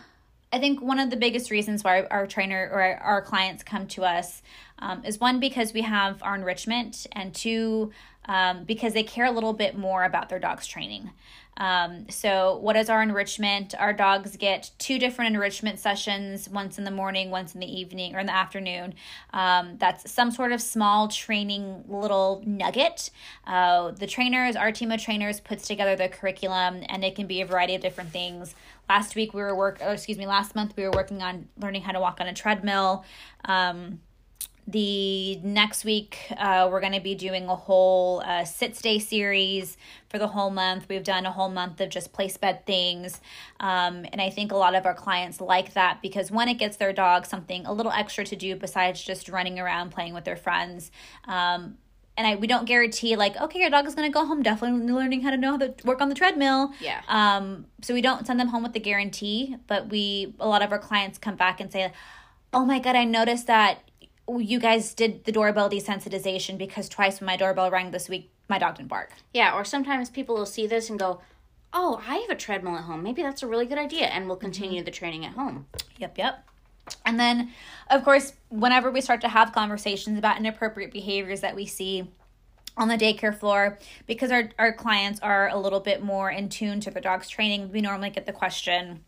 [0.53, 4.05] I think one of the biggest reasons why our trainer or our clients come to
[4.05, 4.43] us
[4.83, 7.93] um, is one because we have our enrichment, and two
[8.27, 11.11] um, because they care a little bit more about their dog's training.
[11.59, 13.75] Um, so, what is our enrichment?
[13.79, 18.17] Our dogs get two different enrichment sessions, once in the morning, once in the evening,
[18.17, 18.95] or in the afternoon.
[19.33, 23.11] Um, that's some sort of small training little nugget.
[23.47, 27.43] Uh, the trainers, our team of trainers, puts together the curriculum, and it can be
[27.43, 28.55] a variety of different things.
[28.89, 31.83] Last week we were work, or excuse me, last month we were working on learning
[31.83, 33.05] how to walk on a treadmill.
[33.45, 34.01] Um,
[34.67, 39.77] the next week uh, we're going to be doing a whole uh, sit stay series
[40.09, 43.21] for the whole month we've done a whole month of just place bed things
[43.59, 46.77] um, and i think a lot of our clients like that because one it gets
[46.77, 50.37] their dog something a little extra to do besides just running around playing with their
[50.37, 50.91] friends
[51.25, 51.77] um,
[52.17, 54.87] and I, we don't guarantee like okay your dog is going to go home definitely
[54.93, 57.01] learning how to know how to work on the treadmill Yeah.
[57.09, 60.71] um, so we don't send them home with the guarantee, but we a lot of
[60.71, 61.91] our clients come back and say,
[62.53, 63.79] "Oh my god, I noticed that
[64.29, 68.59] you guys did the doorbell desensitization because twice when my doorbell rang this week, my
[68.59, 71.21] dog didn't bark." Yeah, or sometimes people will see this and go,
[71.73, 73.03] "Oh, I have a treadmill at home.
[73.03, 74.47] Maybe that's a really good idea," and we'll mm-hmm.
[74.47, 75.67] continue the training at home.
[75.99, 76.49] Yep, yep.
[77.07, 77.53] And then,
[77.91, 82.09] of course, whenever we start to have conversations about inappropriate behaviors that we see,
[82.75, 86.81] on the daycare floor because our, our clients are a little bit more in tune
[86.81, 89.05] to their dog's training we normally get the question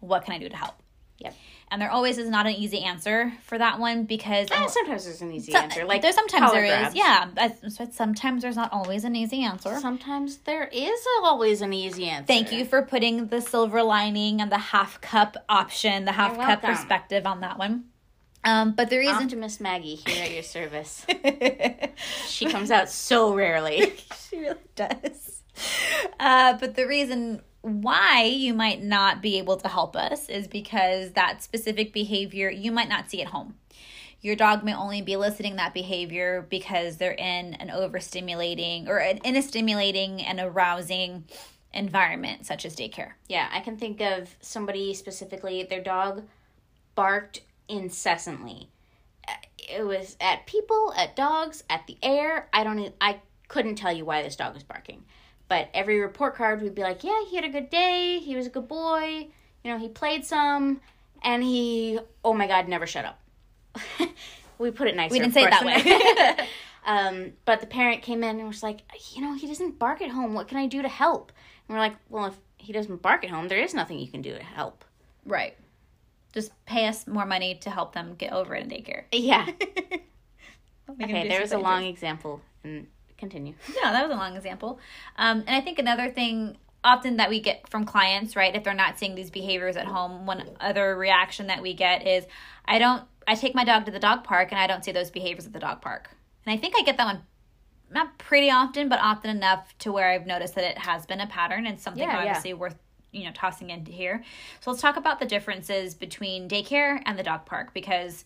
[0.00, 0.76] what can i do to help
[1.18, 1.34] Yep.
[1.70, 5.20] And there always is not an easy answer for that one because And sometimes there's
[5.22, 5.84] an easy So- answer.
[5.84, 6.94] Like there's sometimes there is grabs.
[6.94, 11.72] yeah I- so sometimes there's not always an easy answer Sometimes there is always an
[11.72, 12.26] easy answer.
[12.26, 16.62] Thank you for putting the silver lining and the half cup option, the half cup
[16.62, 17.86] perspective on that one.
[18.44, 21.04] Um, but the reason Optimus Maggie here at your service.
[22.28, 23.92] she comes out so rarely.
[24.30, 25.42] she really does.
[26.20, 31.12] Uh, but the reason why you might not be able to help us is because
[31.12, 33.56] that specific behavior you might not see at home.
[34.20, 39.18] Your dog may only be eliciting that behavior because they're in an overstimulating or an,
[39.18, 41.24] in a stimulating and arousing
[41.74, 43.12] environment, such as daycare.
[43.28, 46.22] Yeah, I can think of somebody specifically, their dog
[46.94, 48.68] barked incessantly.
[49.58, 52.48] It was at people, at dogs, at the air.
[52.52, 55.02] I don't I couldn't tell you why this dog was barking.
[55.48, 58.18] But every report card would be like, "Yeah, he had a good day.
[58.18, 59.28] He was a good boy.
[59.62, 60.80] You know, he played some
[61.22, 63.20] and he oh my god, never shut up."
[64.58, 65.12] we put it nicer.
[65.12, 66.46] We didn't say it that way.
[66.86, 68.82] Um, but the parent came in and was like,
[69.12, 70.34] you know, he doesn't bark at home.
[70.34, 71.32] What can I do to help?
[71.68, 74.22] And we're like, well, if he doesn't bark at home, there is nothing you can
[74.22, 74.84] do to help.
[75.24, 75.56] Right.
[76.32, 79.02] Just pay us more money to help them get over it in daycare.
[79.10, 79.48] Yeah.
[80.88, 82.40] Okay, there was a long example.
[82.62, 82.86] And
[83.18, 83.54] continue.
[83.68, 84.78] Yeah, that was a long example.
[85.16, 88.74] Um, and I think another thing often that we get from clients, right, if they're
[88.74, 92.24] not seeing these behaviors at home, one other reaction that we get is,
[92.64, 95.10] I don't, I take my dog to the dog park and I don't see those
[95.10, 96.10] behaviors at the dog park.
[96.44, 97.22] And I think I get that one
[97.90, 101.26] not pretty often, but often enough to where I've noticed that it has been a
[101.26, 102.28] pattern and something Yeah, yeah.
[102.28, 102.76] obviously worth
[103.12, 104.22] you know tossing into here.
[104.60, 108.24] So let's talk about the differences between daycare and the dog park because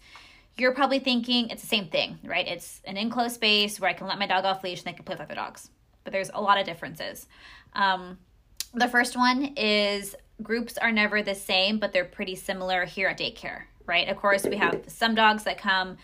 [0.61, 2.47] you're probably thinking it's the same thing, right?
[2.47, 5.05] It's an enclosed space where I can let my dog off leash and they can
[5.05, 5.71] play with other dogs.
[6.05, 7.27] But there's a lot of differences.
[7.73, 8.19] Um,
[8.75, 13.19] the first one is groups are never the same, but they're pretty similar here at
[13.19, 14.09] daycare, right?
[14.09, 15.97] Of course, we have some dogs that come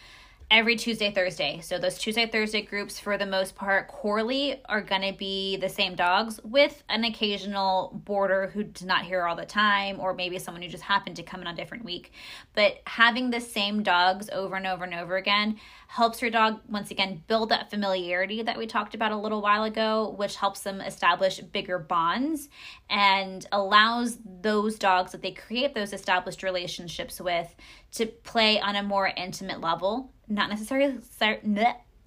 [0.48, 1.60] every Tuesday, Thursday.
[1.60, 5.68] So those Tuesday, Thursday groups, for the most part, corely are going to be the
[5.68, 10.62] same dogs with an occasional boarder who's not here all the time, or maybe someone
[10.62, 12.12] who just happened to come in on a different week.
[12.54, 16.92] But having the same dogs over and over and over again helps your dog, once
[16.92, 20.80] again, build that familiarity that we talked about a little while ago, which helps them
[20.80, 22.48] establish bigger bonds
[22.88, 27.52] and allows those dogs that they create those established relationships with
[27.92, 30.98] to play on a more intimate level not necessarily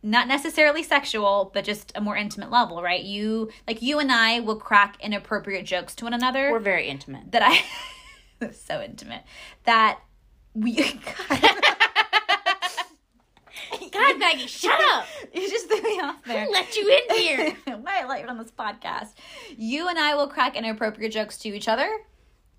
[0.01, 4.39] not necessarily sexual but just a more intimate level right you like you and i
[4.39, 7.31] will crack inappropriate jokes to one another We're very intimate.
[7.31, 9.23] that i so intimate
[9.65, 9.99] that
[10.53, 10.75] we
[13.81, 15.05] God, God, Maggie, shut up!
[15.33, 17.55] you just threw me off there Who let you in here?
[17.65, 19.09] why I let you on this podcast.
[19.57, 21.89] You and I will crack inappropriate jokes to each other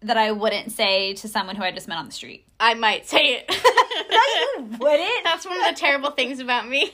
[0.03, 2.47] that I wouldn't say to someone who I just met on the street.
[2.59, 3.51] I might say it.
[4.11, 5.25] No, you wouldn't.
[5.25, 6.93] That's one of the terrible things about me.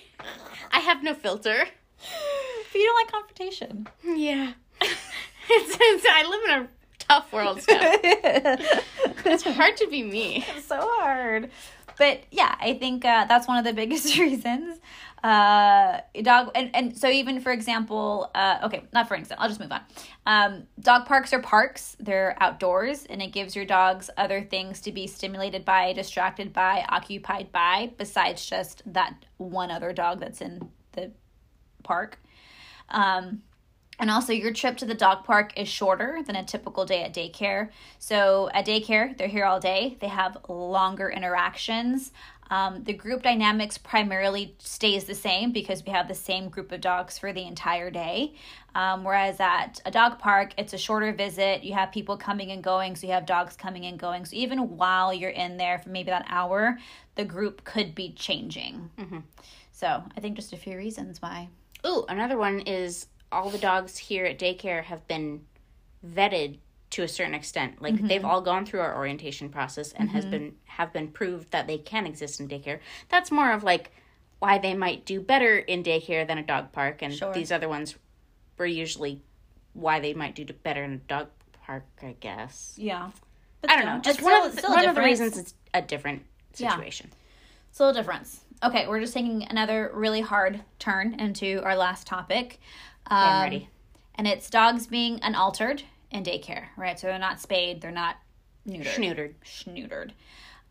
[0.71, 1.57] I have no filter.
[1.57, 3.87] But you don't like confrontation.
[4.05, 4.53] Yeah.
[4.83, 8.01] it's, it's, I live in a tough world, Steph.
[9.25, 10.45] It's hard to be me.
[10.63, 11.51] so hard.
[11.97, 14.79] But yeah, I think uh, that's one of the biggest reasons.
[15.23, 19.61] Uh, dog and, and so even for example, uh, okay, not for example, I'll just
[19.61, 19.81] move on.
[20.27, 24.93] Um, dog parks are parks; they're outdoors, and it gives your dogs other things to
[24.93, 30.69] be stimulated by, distracted by, occupied by, besides just that one other dog that's in
[30.93, 31.11] the
[31.83, 32.21] park.
[32.91, 33.43] Um,
[33.99, 37.15] and also, your trip to the dog park is shorter than a typical day at
[37.15, 37.71] daycare.
[37.99, 39.97] So, at daycare, they're here all day.
[40.01, 42.13] They have longer interactions.
[42.51, 46.81] Um, the group dynamics primarily stays the same because we have the same group of
[46.81, 48.35] dogs for the entire day.
[48.75, 51.65] Um, whereas at a dog park, it's a shorter visit.
[51.65, 54.25] You have people coming and going, so you have dogs coming and going.
[54.27, 56.79] So even while you're in there for maybe that hour,
[57.15, 58.91] the group could be changing.
[59.73, 61.49] So I think just a few reasons why.
[61.87, 65.43] Ooh, another one is all the dogs here at daycare have been
[66.07, 66.59] vetted
[66.97, 67.81] to a certain extent.
[67.83, 71.67] Like they've all gone through our orientation process and has been have been proved that
[71.67, 72.79] they can exist in daycare.
[73.11, 73.91] That's more of like
[74.39, 77.35] why they might do better in daycare than a dog park, and Sure.
[77.35, 77.97] these other ones
[78.57, 79.23] were usually
[79.75, 81.29] why they might do better in a dog
[81.67, 81.85] park.
[82.03, 83.11] I guess Yeah.
[83.69, 83.99] I don't know.
[84.01, 86.25] Just one of the, one of the reasons it's a different
[86.57, 86.71] Yeah.
[86.71, 87.11] situation.
[87.71, 88.41] It's a little difference.
[88.65, 92.59] Okay, we're just taking another really hard turn into our last topic.
[93.07, 93.69] Um, I'm ready.
[94.15, 96.99] And it's dogs being unaltered in daycare, right?
[96.99, 98.17] So they're not spayed, they're not
[98.69, 98.95] neutered.
[98.95, 99.35] Schnootered.
[99.45, 100.11] Schnootered.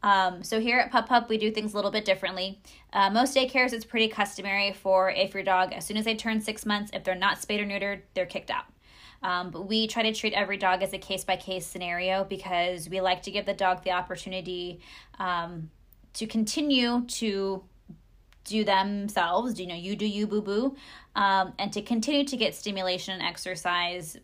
[0.03, 2.59] Um, so here at Pup Pup, we do things a little bit differently.
[2.93, 6.41] Uh, most daycares, it's pretty customary for if your dog, as soon as they turn
[6.41, 8.65] six months, if they're not spayed or neutered, they're kicked out.
[9.23, 12.87] Um, but we try to treat every dog as a case by case scenario because
[12.87, 14.81] we like to give the dog the opportunity
[15.17, 15.71] um,
[16.13, 17.63] to continue to
[18.43, 19.59] do themselves.
[19.59, 20.75] You know, you do you, boo boo,
[21.15, 24.17] um, and to continue to get stimulation and exercise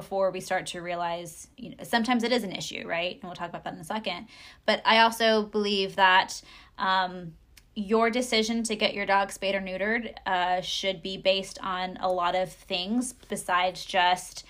[0.00, 3.34] before we start to realize you know sometimes it is an issue right and we'll
[3.42, 4.26] talk about that in a second
[4.66, 6.40] but i also believe that
[6.78, 7.32] um,
[7.74, 12.10] your decision to get your dog spayed or neutered uh, should be based on a
[12.20, 14.44] lot of things besides just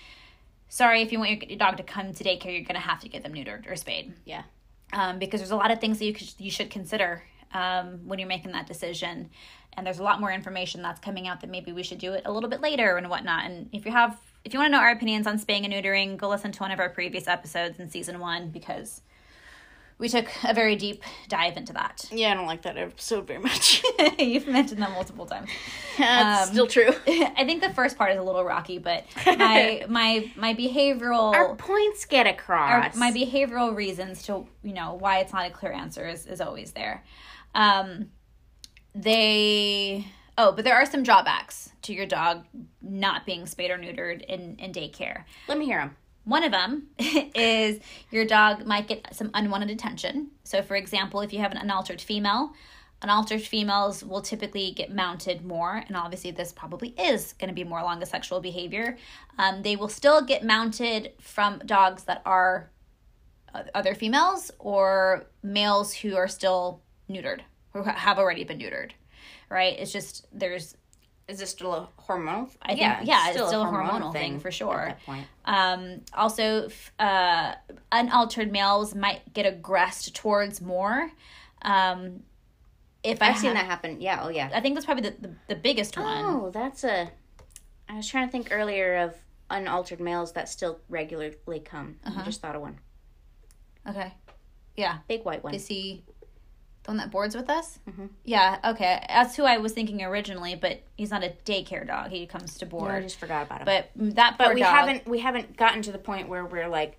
[0.67, 3.09] sorry if you want your dog to come to daycare you're going to have to
[3.09, 4.43] get them neutered or spayed Yeah.
[4.93, 7.23] um, because there's a lot of things that you could, you should consider
[7.53, 9.29] um, when you're making that decision.
[9.73, 12.23] And there's a lot more information that's coming out that maybe we should do it
[12.25, 13.45] a little bit later and whatnot.
[13.45, 16.17] And if you have, if you want to know our opinions on spaying and neutering,
[16.17, 19.01] go listen to one of our previous episodes in season one because
[19.97, 22.05] we took a very deep dive into that.
[22.09, 23.83] Yeah, I don't like that episode very much.
[24.17, 25.49] You've mentioned that multiple times.
[25.97, 26.87] That's Um, still true.
[27.07, 31.53] I think the first part is a little rocky, but my my my behavioral Our
[31.55, 32.95] points get our, across.
[32.95, 36.71] my behavioral reasons to you know why it's not a clear answer is, is always
[36.71, 37.03] there
[37.55, 38.09] um
[38.95, 40.07] they
[40.39, 42.45] oh but there are some drawbacks to your dog
[42.81, 45.95] not being spayed or neutered in in daycare Let me hear them.
[46.23, 47.79] one of them is
[48.09, 50.31] your dog might get some unwanted attention.
[50.43, 52.53] So, for example, if you have an unaltered female,
[53.01, 57.63] unaltered females will typically get mounted more, and obviously, this probably is going to be
[57.63, 58.97] more along the sexual behavior.
[59.37, 62.71] Um, they will still get mounted from dogs that are
[63.73, 67.41] other females or males who are still neutered,
[67.73, 68.91] who have already been neutered,
[69.49, 69.77] right?
[69.79, 70.75] It's just there's
[71.27, 72.49] Is this still a hormonal?
[72.61, 74.79] I think- yeah, it's still a hormonal thing, for sure.
[74.81, 75.27] At that point.
[75.45, 77.53] Um, also, f- uh,
[77.91, 81.11] unaltered males might get aggressed towards more.
[81.61, 82.23] Um,
[83.03, 84.01] if I I've seen that happen.
[84.01, 84.21] Yeah.
[84.23, 84.49] Oh, yeah.
[84.53, 86.25] I think that's probably the, the, the biggest one.
[86.25, 87.09] Oh, that's a.
[87.87, 89.15] I was trying to think earlier of
[89.49, 91.97] unaltered males that still regularly come.
[92.05, 92.21] Uh-huh.
[92.21, 92.77] I just thought of one.
[93.87, 94.13] Okay.
[94.75, 94.97] Yeah.
[95.07, 95.53] Big white one.
[95.55, 96.03] Is he
[96.83, 97.79] the one that boards with us?
[97.89, 98.07] Mm-hmm.
[98.25, 98.57] Yeah.
[98.63, 99.03] Okay.
[99.09, 102.09] That's who I was thinking originally, but he's not a daycare dog.
[102.11, 102.91] He comes to No, board.
[102.91, 103.65] I just forgot about him.
[103.65, 106.67] but that poor but we dog, haven't we haven't gotten to the point where we're
[106.69, 106.97] like,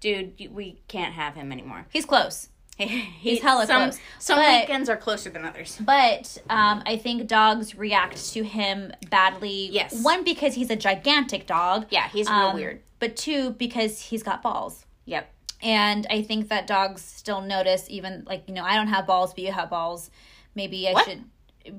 [0.00, 1.86] dude, we can't have him anymore.
[1.90, 2.48] He's close.
[2.78, 3.98] He's hella some, close.
[4.20, 5.76] Some But- weekends are closer than others.
[5.80, 9.68] But um, I think dogs react to him badly.
[9.72, 10.02] Yes.
[10.04, 11.86] One because he's a gigantic dog.
[11.90, 12.80] Yeah, he's real Um, weird.
[13.00, 14.84] But two because he's got balls.
[15.06, 15.28] Yep.
[15.62, 19.34] And I think that dogs still notice, even like, you know, I don't have balls,
[19.34, 20.10] but you have balls.
[20.54, 21.04] Maybe I What?
[21.04, 21.24] should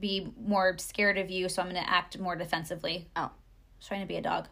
[0.02, 3.08] be more scared of you, so I'm going to act more defensively.
[3.16, 3.22] Oh.
[3.22, 3.30] I
[3.80, 4.48] was trying to be a dog.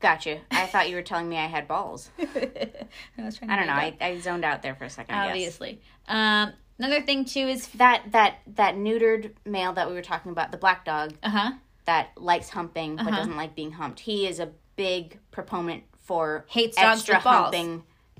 [0.00, 0.40] Gotcha.
[0.50, 2.10] I thought you were telling me I had balls.
[2.18, 2.82] I
[3.18, 3.72] was trying I don't know.
[3.72, 5.14] I, I zoned out there for a second.
[5.14, 5.80] Obviously.
[6.06, 7.66] Um, another thing, too, is.
[7.68, 11.52] That that that neutered male that we were talking about, the black dog Uh huh.
[11.86, 13.16] that likes humping but Uh-huh.
[13.16, 14.00] doesn't like being humped.
[14.00, 17.50] He is a big proponent for Hates dogs extra with balls.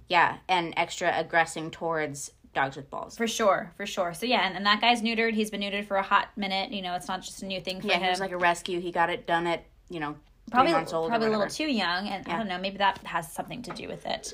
[0.09, 3.17] Yeah, and extra aggressing towards dogs with balls.
[3.17, 4.15] For sure, for sure.
[4.15, 5.35] So yeah, and, and that guy's neutered.
[5.35, 6.71] He's been neutered for a hot minute.
[6.73, 8.11] You know, it's not just a new thing for Yeah, he him.
[8.11, 8.81] was like a rescue.
[8.81, 10.17] He got it done at you know
[10.51, 11.07] probably three months old.
[11.07, 12.57] or probably a little too young, and I don't know.
[12.59, 14.33] Maybe that has something to do with it.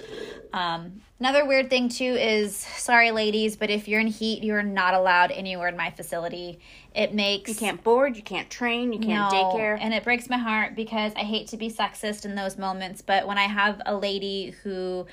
[0.53, 4.63] Um, another weird thing too is, sorry, ladies, but if you're in heat, you are
[4.63, 6.61] not allowed anywhere in my facility.
[6.95, 8.17] It makes You can't board.
[8.17, 8.93] You can't train.
[8.93, 9.79] You can't no, daycare.
[9.81, 13.27] and it breaks my heart because I hate to be sexist in those moments, but
[13.27, 15.07] when I have a lady who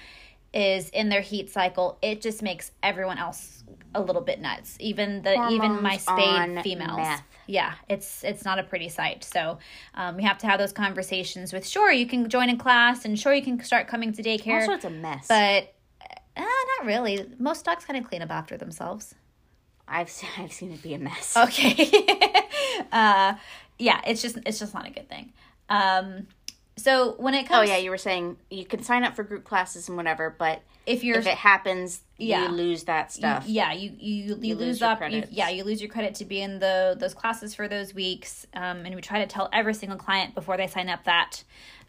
[0.54, 3.64] is in their heat cycle, it just makes everyone else
[3.96, 4.78] a little bit nuts.
[4.80, 6.98] Even the even my Hormones spayed females.
[6.98, 7.24] meth.
[7.48, 9.24] Yeah, it's it's not a pretty sight.
[9.24, 9.58] So
[9.96, 11.68] um, we have to have those conversations with.
[11.68, 14.74] Sure, you can join a class, and sure you can start coming to daycare, also,
[14.74, 15.28] it's a mess.
[15.28, 15.74] but
[16.38, 17.26] uh, not really.
[17.40, 19.16] Most dogs kind of clean up after themselves.
[19.88, 21.36] I've se- I've seen it be a mess.
[21.36, 21.90] Okay.
[22.92, 23.34] uh,
[23.80, 25.34] yeah, it's just it's just not a good thing.
[25.70, 26.28] Um,
[26.80, 29.44] so when it comes, Oh yeah, you were saying you can sign up for group
[29.44, 32.44] classes and whatever, but if you're if it happens, Yeah.
[32.46, 33.46] you lose that stuff.
[33.48, 35.02] yeah, you you, you, lose, lose your up.
[35.12, 38.48] You, yeah, you lose your credit to be in the those classes for those weeks.
[38.54, 41.44] Um, and we try to tell every single client before they sign up that.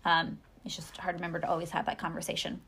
[0.05, 2.61] Um, it's just hard to remember to always have that conversation.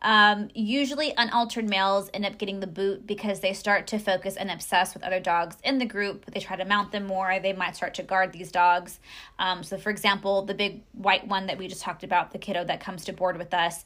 [0.00, 4.48] Um, usually, unaltered males end up getting the boot because they start to focus and
[4.48, 6.26] obsess with other dogs in the group.
[6.26, 7.40] They try to mount them more.
[7.40, 9.00] They might start to guard these dogs.
[9.40, 12.64] Um, so, for example, the big white one that we just talked about, the kiddo
[12.64, 13.84] that comes to board with us,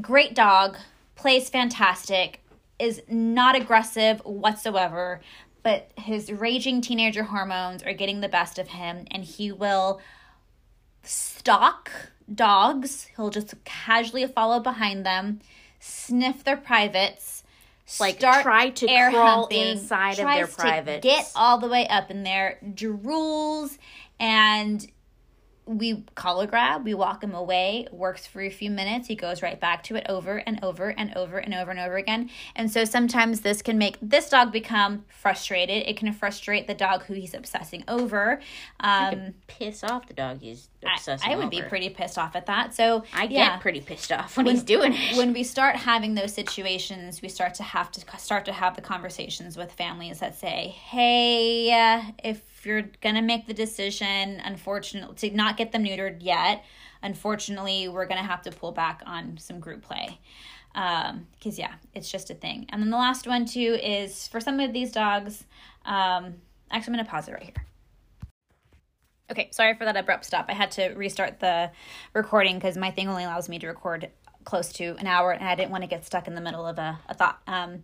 [0.00, 0.78] great dog,
[1.14, 2.40] plays fantastic,
[2.78, 5.20] is not aggressive whatsoever,
[5.62, 10.00] but his raging teenager hormones are getting the best of him, and he will
[11.02, 11.90] stalk
[12.34, 13.08] dogs.
[13.16, 15.40] He'll just casually follow behind them,
[15.80, 17.42] sniff their privates,
[18.00, 21.02] Like, start try to air crawl humping, inside of their privates.
[21.02, 23.78] Get all the way up in there, drools,
[24.20, 24.86] and
[25.68, 29.60] we collar grab, we walk him away, works for a few minutes, he goes right
[29.60, 32.30] back to it over and over and over and over and over again.
[32.56, 35.86] And so sometimes this can make this dog become frustrated.
[35.86, 38.40] It can frustrate the dog who he's obsessing over.
[38.80, 42.46] Um, Piss off the dog he's I, obsessing I would be pretty pissed off at
[42.46, 42.74] that.
[42.74, 45.16] So I get yeah pretty pissed off when, he's doing it.
[45.16, 48.82] when we start having those situations, we start to have to start to have the
[48.82, 55.36] conversations with families that say, "Hey, uh, if you're gonna make the decision, unfortunately, to
[55.36, 56.64] not get them neutered yet,
[57.02, 60.18] unfortunately, we're gonna have to pull back on some group play."
[60.74, 62.66] Um, because yeah, it's just a thing.
[62.68, 65.44] And then the last one too is for some of these dogs.
[65.84, 66.34] Um,
[66.70, 67.64] actually, I'm gonna pause it right here.
[69.30, 70.46] Okay, sorry for that abrupt stop.
[70.48, 71.70] I had to restart the
[72.14, 74.10] recording because my thing only allows me to record
[74.44, 76.78] close to an hour, and I didn't want to get stuck in the middle of
[76.78, 77.38] a, a thought.
[77.46, 77.82] Um,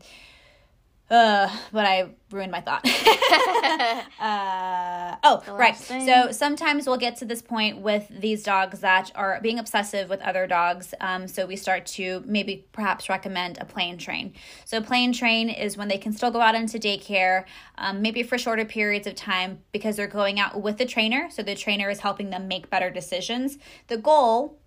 [1.11, 2.85] uh, but I ruined my thought.
[4.21, 5.77] uh, oh, right.
[5.77, 6.07] thing.
[6.07, 10.23] So sometimes we'll get to this point with these dogs that are being obsessive with
[10.23, 10.95] other dogs.
[11.01, 14.33] Um, so we start to maybe perhaps recommend a play and train.
[14.65, 17.45] So play and train is when they can still go out into daycare,
[17.77, 21.29] um, maybe for shorter periods of time because they're going out with the trainer.
[21.31, 23.59] So the trainer is helping them make better decisions.
[23.89, 24.59] The goal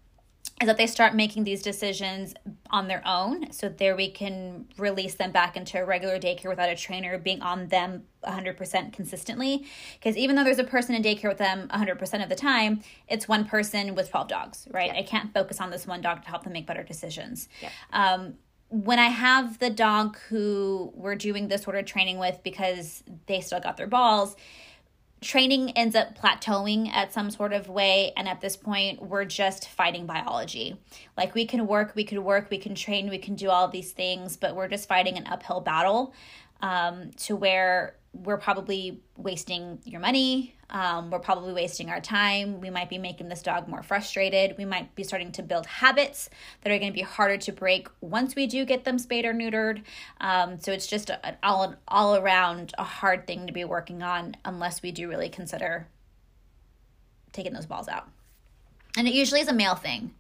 [0.59, 2.33] is that they start making these decisions
[2.71, 3.51] on their own.
[3.51, 7.41] So there we can release them back into a regular daycare without a trainer being
[7.43, 9.67] on them 100% consistently.
[9.99, 13.27] Because even though there's a person in daycare with them 100% of the time, it's
[13.27, 14.91] one person with 12 dogs, right?
[14.91, 17.47] I can't focus on this one dog to help them make better decisions.
[17.93, 18.35] Um,
[18.69, 23.41] when I have the dog who we're doing this sort of training with because they
[23.41, 24.35] still got their balls,
[25.21, 29.67] training ends up plateauing at some sort of way and at this point we're just
[29.69, 30.79] fighting biology.
[31.15, 33.91] Like we can work we can work we can train we can do all these
[33.91, 36.13] things but we're just fighting an uphill battle
[36.61, 42.59] um, to where we're probably wasting your money um, we're probably wasting our time.
[42.59, 44.57] We might be making this dog more frustrated.
[44.57, 46.29] We might be starting to build habits
[46.61, 49.33] that are going to be harder to break once we do get them spayed or
[49.33, 49.83] neutered.
[50.19, 54.35] Um, so it's just an all, all around a hard thing to be working on
[54.43, 55.87] unless we do really consider
[57.31, 58.09] taking those balls out.
[58.97, 60.13] And it usually is a male thing.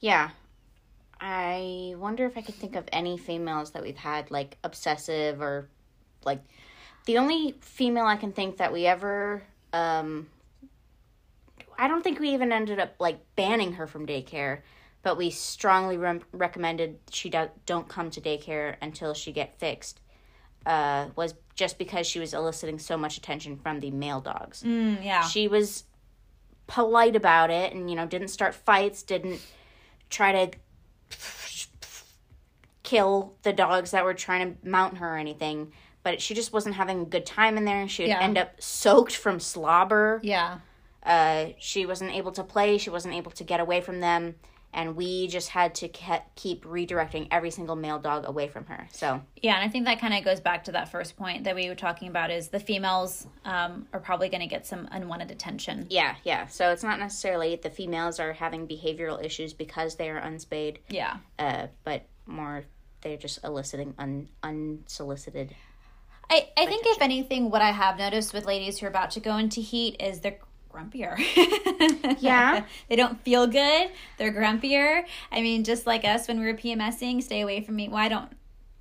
[0.00, 0.30] Yeah.
[1.20, 5.68] I wonder if I could think of any females that we've had like obsessive or
[6.24, 6.42] like
[7.08, 9.42] the only female I can think that we ever
[9.72, 10.28] um
[11.78, 14.60] I don't think we even ended up like banning her from daycare,
[15.02, 20.00] but we strongly re- recommended she do- don't come to daycare until she get fixed.
[20.66, 25.02] Uh was just because she was eliciting so much attention from the male dogs mm,
[25.02, 25.84] yeah she was
[26.66, 29.40] polite about it and you know didn't start fights didn't
[30.10, 30.58] try to
[32.82, 35.72] kill the dogs that were trying to mount her or anything
[36.08, 38.20] but she just wasn't having a good time in there she would Yeah.
[38.20, 40.58] end up soaked from slobber yeah
[41.02, 44.34] uh, she wasn't able to play she wasn't able to get away from them
[44.72, 48.88] and we just had to ke- keep redirecting every single male dog away from her
[48.92, 51.54] so Yeah, and I think that kind of goes back to that first point that
[51.54, 55.30] we were talking about is the females um, are probably going to get some unwanted
[55.30, 55.86] attention.
[55.90, 60.18] yeah yeah so it's not necessarily the females are having behavioral issues because they are
[60.18, 61.18] unspayed Yeah.
[61.38, 62.64] uh, but more
[63.00, 65.54] they're just eliciting un- unsolicited.
[66.30, 69.20] I, I think if anything, what I have noticed with ladies who are about to
[69.20, 70.38] go into heat is they're
[70.72, 71.16] grumpier.
[72.20, 72.64] Yeah.
[72.88, 73.90] they don't feel good.
[74.18, 75.04] They're grumpier.
[75.30, 77.88] I mean, just like us when we were PMSing, stay away from me.
[77.88, 78.30] Well, I don't.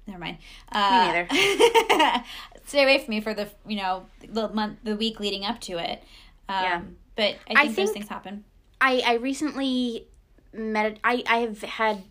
[0.08, 0.38] Never mind.
[0.72, 2.24] Uh, neither.
[2.66, 5.78] stay away from me for the you know the month, the week leading up to
[5.78, 6.04] it.
[6.50, 6.82] Um, Yeah.
[7.16, 8.44] But I think, I those things happen.
[8.80, 10.08] I I recently
[10.54, 11.00] met.
[11.04, 12.04] I I have had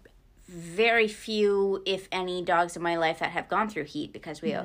[0.49, 4.57] very few, if any, dogs in my life that have gone through heat because we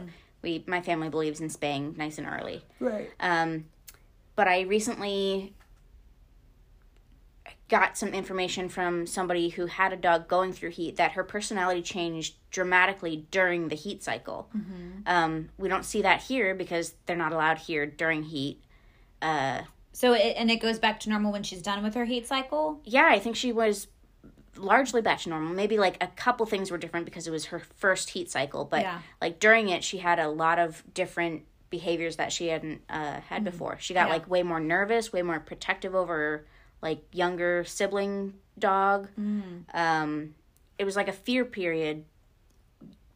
[0.42, 2.64] we my family believes in spaying nice and early.
[2.80, 3.10] Right.
[3.20, 3.66] Um,
[4.36, 5.54] but I recently
[7.70, 11.82] got some information from somebody who had a dog going through heat that her personality
[11.82, 14.50] changed dramatically during the heat cycle.
[15.06, 18.62] Um, we don't see that here because they're not allowed here during heat.
[19.22, 19.62] Uh,
[19.94, 22.82] So it, and it goes back to normal when she's done with her heat cycle.
[22.84, 23.88] yeah, I think she was
[24.58, 25.54] largely back to normal.
[25.54, 28.82] Maybe like a couple things were different because it was her first heat cycle, but
[28.82, 29.00] Yeah.
[29.22, 33.44] like during it, she had a lot of different behaviors that she hadn't uh, had
[33.44, 33.78] before.
[33.80, 34.08] She got Mm-hmm.
[34.10, 34.14] Yeah.
[34.14, 36.46] like way more nervous, way more protective over her,
[36.82, 39.08] like younger sibling dog.
[39.20, 39.64] Mm.
[39.74, 40.36] Um,
[40.78, 42.04] it was like a fear period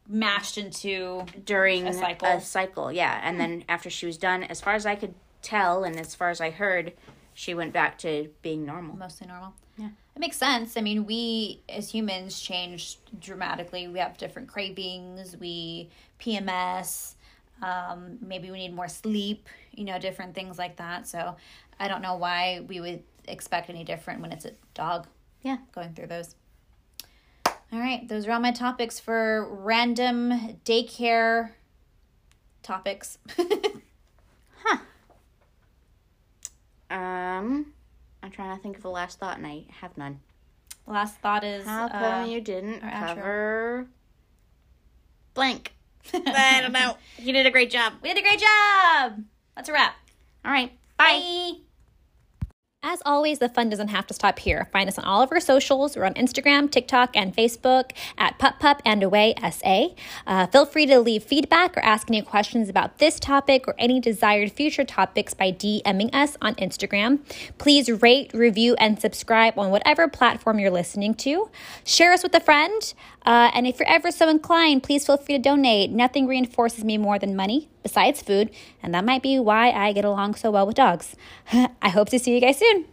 [0.08, 2.28] mashed into during A cycle.
[2.28, 3.20] A cycle, yeah.
[3.24, 6.30] And then after she was done, as far as I could tell and as far
[6.30, 6.94] as I heard,
[7.36, 8.96] she went back to being normal.
[8.96, 9.54] mostly normal.
[9.78, 9.90] Yeah.
[10.16, 10.78] It makes sense.
[10.78, 13.88] I mean, we as humans change dramatically.
[13.90, 17.16] We have different cravings, we PMS,
[17.62, 21.08] um, maybe we need more sleep, you know, different things like that.
[21.08, 21.36] So
[21.78, 25.08] I don't know why we would expect any different when it's a dog
[25.44, 25.58] Yeah.
[25.74, 26.36] going through those.
[27.74, 31.52] All right, those are all my topics for random daycare
[32.64, 33.18] topics.
[36.90, 37.74] Um,
[38.24, 40.20] I'm trying to think of the last thought, and I have none.
[40.88, 43.08] Last thought is How come uh, you didn't our outro.
[43.16, 43.88] cover
[45.34, 45.74] blank?
[46.14, 46.98] I don't know.
[47.18, 47.94] You did a great job.
[48.04, 49.24] we did a great job.
[49.56, 49.96] That's a wrap.
[50.44, 50.72] All right.
[50.98, 51.20] Bye.
[51.20, 51.52] Bye.
[52.88, 54.70] As always, the fun doesn't have to stop here.
[54.72, 55.98] Find us on all of our socials.
[55.98, 59.88] We're on Instagram, TikTok, and Facebook at Pup Pup and Away SA.
[60.28, 64.00] Uh, feel free to leave feedback or ask any questions about this topic or any
[64.00, 67.22] desired future topics by DMing us on Instagram.
[67.58, 71.50] Please rate, review, and subscribe on whatever platform you're listening to.
[71.84, 72.94] Share us with a friend.
[73.26, 75.90] Uh, and if you're ever so inclined, please feel free to donate.
[75.90, 78.52] Nothing reinforces me more than money, besides food,
[78.84, 81.16] and that might be why I get along so well with dogs.
[81.82, 82.86] I hope to see you guys soon.